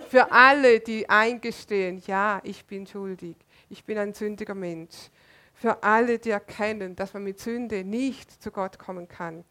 Für 0.08 0.32
alle, 0.32 0.80
die 0.80 1.08
eingestehen, 1.08 2.02
ja, 2.06 2.40
ich 2.42 2.64
bin 2.64 2.86
schuldig, 2.86 3.36
ich 3.68 3.84
bin 3.84 3.98
ein 3.98 4.12
sündiger 4.14 4.54
Mensch. 4.54 5.10
Für 5.54 5.82
alle, 5.82 6.18
die 6.18 6.30
erkennen, 6.30 6.96
dass 6.96 7.12
man 7.14 7.24
mit 7.24 7.38
Sünde 7.38 7.84
nicht 7.84 8.42
zu 8.42 8.50
Gott 8.50 8.78
kommen 8.78 9.06
kann. 9.06 9.44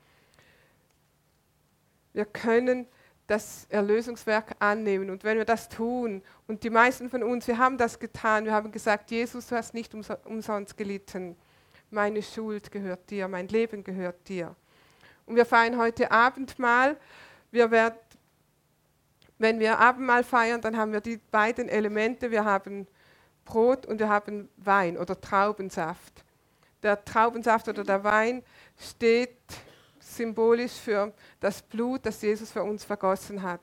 Wir 2.14 2.26
können 2.26 2.88
das 3.30 3.68
Erlösungswerk 3.70 4.56
annehmen. 4.60 5.10
Und 5.10 5.24
wenn 5.24 5.38
wir 5.38 5.46
das 5.46 5.70
tun, 5.70 6.24
und 6.48 6.64
die 6.64 6.70
meisten 6.70 7.10
von 7.10 7.22
uns, 7.22 7.48
wir 7.48 7.58
haben 7.58 7.78
das 7.78 8.00
getan, 8.00 8.46
wir 8.46 8.54
haben 8.54 8.72
gesagt, 8.72 9.12
Jesus, 9.12 9.48
du 9.48 9.56
hast 9.56 9.74
nicht 9.74 9.94
umsonst 10.26 10.76
gelitten. 10.76 11.38
Meine 11.92 12.24
Schuld 12.24 12.72
gehört 12.72 13.10
dir, 13.10 13.28
mein 13.28 13.48
Leben 13.48 13.84
gehört 13.84 14.28
dir. 14.28 14.56
Und 15.26 15.36
wir 15.36 15.46
feiern 15.46 15.78
heute 15.78 16.12
Abendmahl. 16.12 16.98
Wir 17.52 17.70
werden, 17.70 18.00
wenn 19.40 19.60
wir 19.60 19.80
Abendmahl 19.80 20.24
feiern, 20.24 20.62
dann 20.62 20.78
haben 20.78 20.92
wir 20.92 21.02
die 21.02 21.18
beiden 21.18 21.70
Elemente. 21.70 22.30
Wir 22.30 22.46
haben 22.46 22.86
Brot 23.46 23.86
und 23.86 24.00
wir 24.00 24.10
haben 24.10 24.50
Wein 24.58 24.98
oder 24.98 25.20
Traubensaft. 25.20 26.24
Der 26.84 27.04
Traubensaft 27.04 27.68
oder 27.70 27.84
der 27.84 28.04
Wein 28.04 28.44
steht 28.78 29.38
symbolisch 30.00 30.74
für 30.74 31.14
das 31.40 31.62
Blut, 31.62 32.06
das 32.06 32.22
Jesus 32.22 32.52
für 32.52 32.64
uns 32.64 32.84
vergossen 32.84 33.42
hat. 33.42 33.62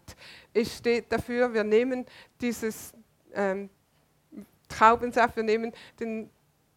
Es 0.52 0.76
steht 0.76 1.12
dafür, 1.12 1.52
wir 1.52 1.64
nehmen 1.64 2.06
dieses 2.40 2.92
ähm, 3.34 3.68
Traubensaft, 4.68 5.36
wir 5.36 5.42
nehmen 5.42 5.72
den, 6.00 6.30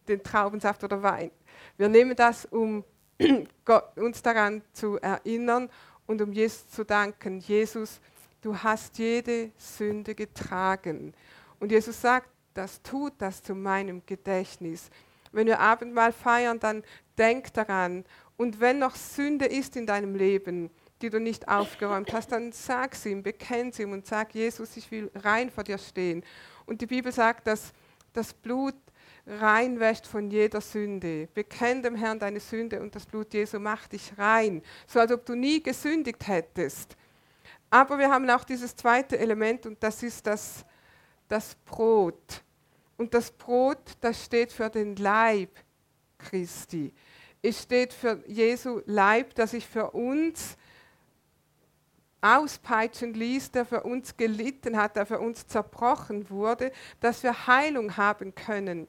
den 0.06 0.22
Traubensaft 0.22 0.84
oder 0.84 1.02
Wein. 1.02 1.30
Wir 1.76 1.88
nehmen 1.88 2.14
das, 2.14 2.44
um 2.46 2.84
uns 3.96 4.22
daran 4.22 4.62
zu 4.72 4.98
erinnern 4.98 5.70
und 6.06 6.20
um 6.20 6.32
Jesus 6.32 6.68
zu 6.70 6.84
danken. 6.84 7.40
Jesus, 7.40 8.00
du 8.42 8.56
hast 8.56 8.98
jede 8.98 9.50
Sünde 9.56 10.14
getragen. 10.14 11.14
Und 11.58 11.72
Jesus 11.72 12.00
sagt, 12.00 12.28
das 12.54 12.82
tut 12.82 13.12
das 13.18 13.42
zu 13.42 13.54
meinem 13.54 14.02
Gedächtnis. 14.06 14.90
Wenn 15.32 15.46
wir 15.46 15.60
Abendmahl 15.60 16.12
feiern, 16.12 16.58
dann 16.58 16.82
denk 17.16 17.52
daran 17.52 18.04
und 18.40 18.58
wenn 18.58 18.78
noch 18.78 18.96
Sünde 18.96 19.44
ist 19.44 19.76
in 19.76 19.84
deinem 19.84 20.14
Leben, 20.14 20.70
die 21.02 21.10
du 21.10 21.20
nicht 21.20 21.46
aufgeräumt 21.46 22.10
hast, 22.14 22.32
dann 22.32 22.52
sag 22.52 22.94
sie 22.94 23.10
ihm, 23.10 23.22
bekenn 23.22 23.70
sie 23.70 23.82
ihm 23.82 23.92
und 23.92 24.06
sag, 24.06 24.34
Jesus, 24.34 24.78
ich 24.78 24.90
will 24.90 25.10
rein 25.14 25.50
vor 25.50 25.62
dir 25.62 25.76
stehen. 25.76 26.24
Und 26.64 26.80
die 26.80 26.86
Bibel 26.86 27.12
sagt, 27.12 27.46
dass 27.46 27.74
das 28.14 28.32
Blut 28.32 28.76
reinwäscht 29.26 30.06
von 30.06 30.30
jeder 30.30 30.62
Sünde. 30.62 31.28
Bekenn 31.34 31.82
dem 31.82 31.94
Herrn 31.94 32.18
deine 32.18 32.40
Sünde 32.40 32.80
und 32.80 32.94
das 32.94 33.04
Blut 33.04 33.34
Jesu 33.34 33.58
macht 33.58 33.92
dich 33.92 34.16
rein, 34.16 34.62
so 34.86 35.00
als 35.00 35.12
ob 35.12 35.26
du 35.26 35.34
nie 35.34 35.62
gesündigt 35.62 36.26
hättest. 36.26 36.96
Aber 37.70 37.98
wir 37.98 38.10
haben 38.10 38.28
auch 38.28 38.44
dieses 38.44 38.74
zweite 38.74 39.18
Element 39.18 39.64
und 39.64 39.82
das 39.82 40.02
ist 40.02 40.26
das, 40.26 40.64
das 41.28 41.54
Brot. 41.64 42.42
Und 42.96 43.14
das 43.14 43.30
Brot, 43.30 43.78
das 44.00 44.24
steht 44.24 44.52
für 44.52 44.68
den 44.68 44.96
Leib 44.96 45.50
Christi. 46.18 46.92
Es 47.40 47.62
steht 47.62 47.94
für 47.94 48.22
Jesu 48.26 48.82
Leib, 48.84 49.34
das 49.34 49.52
sich 49.52 49.66
für 49.66 49.92
uns 49.92 50.56
auspeitschen 52.20 53.14
ließ, 53.14 53.52
der 53.52 53.64
für 53.64 53.82
uns 53.82 54.16
gelitten 54.16 54.76
hat, 54.76 54.96
der 54.96 55.06
für 55.06 55.20
uns 55.20 55.46
zerbrochen 55.46 56.28
wurde, 56.28 56.70
dass 57.00 57.22
wir 57.22 57.46
Heilung 57.46 57.96
haben 57.96 58.34
können. 58.34 58.86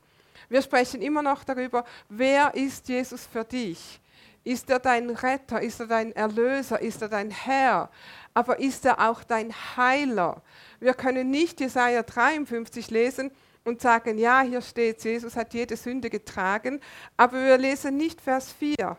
Wir 0.49 0.61
sprechen 0.61 1.01
immer 1.01 1.21
noch 1.21 1.43
darüber, 1.43 1.85
wer 2.09 2.53
ist 2.55 2.89
Jesus 2.89 3.25
für 3.25 3.45
dich? 3.45 4.01
Ist 4.43 4.69
er 4.69 4.79
dein 4.79 5.09
Retter? 5.09 5.61
Ist 5.61 5.79
er 5.79 5.87
dein 5.87 6.11
Erlöser? 6.13 6.81
Ist 6.81 7.01
er 7.01 7.09
dein 7.09 7.31
Herr? 7.31 7.89
Aber 8.33 8.59
ist 8.59 8.85
er 8.85 9.09
auch 9.09 9.23
dein 9.23 9.53
Heiler? 9.75 10.41
Wir 10.79 10.93
können 10.93 11.29
nicht 11.29 11.59
Jesaja 11.59 12.03
53 12.03 12.89
lesen, 12.89 13.31
und 13.63 13.81
sagen, 13.81 14.17
ja, 14.17 14.41
hier 14.41 14.61
steht, 14.61 15.03
Jesus 15.03 15.35
hat 15.35 15.53
jede 15.53 15.75
Sünde 15.75 16.09
getragen, 16.09 16.79
aber 17.17 17.43
wir 17.43 17.57
lesen 17.57 17.97
nicht 17.97 18.21
Vers 18.21 18.51
4. 18.53 18.97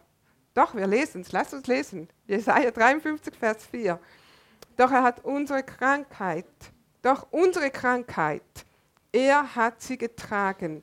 Doch, 0.54 0.74
wir 0.74 0.86
lesen 0.86 1.22
es, 1.22 1.32
lasst 1.32 1.54
uns 1.54 1.66
lesen. 1.66 2.08
Jesaja 2.26 2.70
53, 2.70 3.34
Vers 3.34 3.66
4. 3.70 3.98
Doch 4.76 4.90
er 4.90 5.02
hat 5.02 5.24
unsere 5.24 5.62
Krankheit, 5.62 6.46
doch 7.02 7.26
unsere 7.30 7.70
Krankheit, 7.70 8.42
er 9.12 9.54
hat 9.54 9.82
sie 9.82 9.98
getragen 9.98 10.82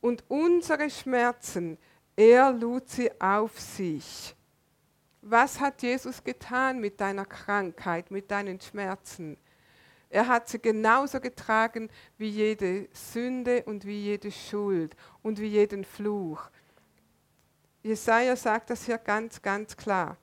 und 0.00 0.24
unsere 0.28 0.90
Schmerzen, 0.90 1.78
er 2.20 2.52
lud 2.52 2.86
sie 2.86 3.10
auf 3.18 3.58
sich. 3.58 4.36
Was 5.22 5.58
hat 5.58 5.80
Jesus 5.80 6.22
getan 6.22 6.78
mit 6.78 7.00
deiner 7.00 7.24
Krankheit, 7.24 8.10
mit 8.10 8.30
deinen 8.30 8.60
Schmerzen? 8.60 9.38
Er 10.10 10.28
hat 10.28 10.46
sie 10.46 10.58
genauso 10.58 11.18
getragen 11.18 11.88
wie 12.18 12.28
jede 12.28 12.88
Sünde 12.92 13.62
und 13.64 13.86
wie 13.86 14.02
jede 14.02 14.30
Schuld 14.30 14.94
und 15.22 15.40
wie 15.40 15.46
jeden 15.46 15.82
Fluch. 15.82 16.50
Jesaja 17.82 18.36
sagt 18.36 18.68
das 18.68 18.84
hier 18.84 18.98
ganz, 18.98 19.40
ganz 19.40 19.74
klar. 19.74 20.18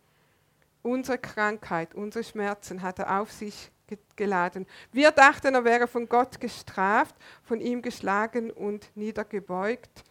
Unsere 0.83 1.17
Krankheit, 1.17 1.95
unsere 1.95 2.23
Schmerzen 2.23 2.83
hat 2.83 2.99
er 2.99 3.19
auf 3.19 3.31
sich 3.31 3.71
geladen. 4.15 4.67
Wir 4.91 5.09
dachten, 5.09 5.55
er 5.55 5.63
wäre 5.65 5.87
von 5.87 6.07
Gott 6.07 6.39
gestraft, 6.39 7.15
von 7.41 7.59
ihm 7.59 7.81
geschlagen 7.81 8.51
und 8.51 8.95
niedergebeugt. 8.95 10.03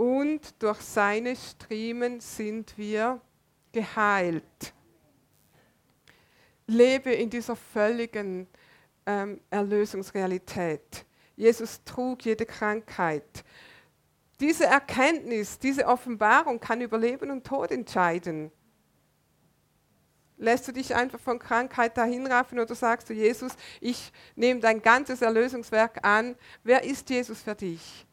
Und 0.00 0.62
durch 0.62 0.80
seine 0.80 1.36
Striemen 1.36 2.20
sind 2.20 2.78
wir 2.78 3.20
geheilt. 3.70 4.72
Lebe 6.66 7.12
in 7.12 7.28
dieser 7.28 7.54
völligen 7.54 8.46
ähm, 9.04 9.42
Erlösungsrealität. 9.50 11.04
Jesus 11.36 11.84
trug 11.84 12.24
jede 12.24 12.46
Krankheit. 12.46 13.44
Diese 14.40 14.64
Erkenntnis, 14.64 15.58
diese 15.58 15.84
Offenbarung 15.86 16.58
kann 16.58 16.80
über 16.80 16.96
Leben 16.96 17.30
und 17.30 17.46
Tod 17.46 17.70
entscheiden. 17.70 18.50
Lässt 20.38 20.66
du 20.66 20.72
dich 20.72 20.94
einfach 20.94 21.20
von 21.20 21.38
Krankheit 21.38 21.98
dahinraffen 21.98 22.58
oder 22.58 22.74
sagst 22.74 23.10
du, 23.10 23.12
Jesus, 23.12 23.52
ich 23.82 24.14
nehme 24.34 24.60
dein 24.60 24.80
ganzes 24.80 25.20
Erlösungswerk 25.20 26.02
an. 26.06 26.36
Wer 26.64 26.84
ist 26.84 27.10
Jesus 27.10 27.42
für 27.42 27.54
dich? 27.54 28.06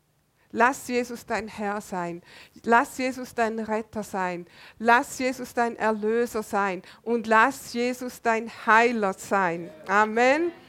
Lass 0.52 0.88
Jesus 0.88 1.26
dein 1.26 1.48
Herr 1.48 1.82
sein. 1.82 2.22
Lass 2.64 2.98
Jesus 2.98 3.36
dein 3.36 3.60
Retter 3.60 4.04
sein. 4.04 4.46
Lass 4.80 5.20
Jesus 5.20 5.54
dein 5.54 5.76
Erlöser 5.76 6.44
sein. 6.44 6.82
Und 7.04 7.28
lass 7.28 7.74
Jesus 7.74 8.22
dein 8.22 8.50
Heiler 8.66 9.14
sein. 9.14 9.70
Amen. 9.88 10.52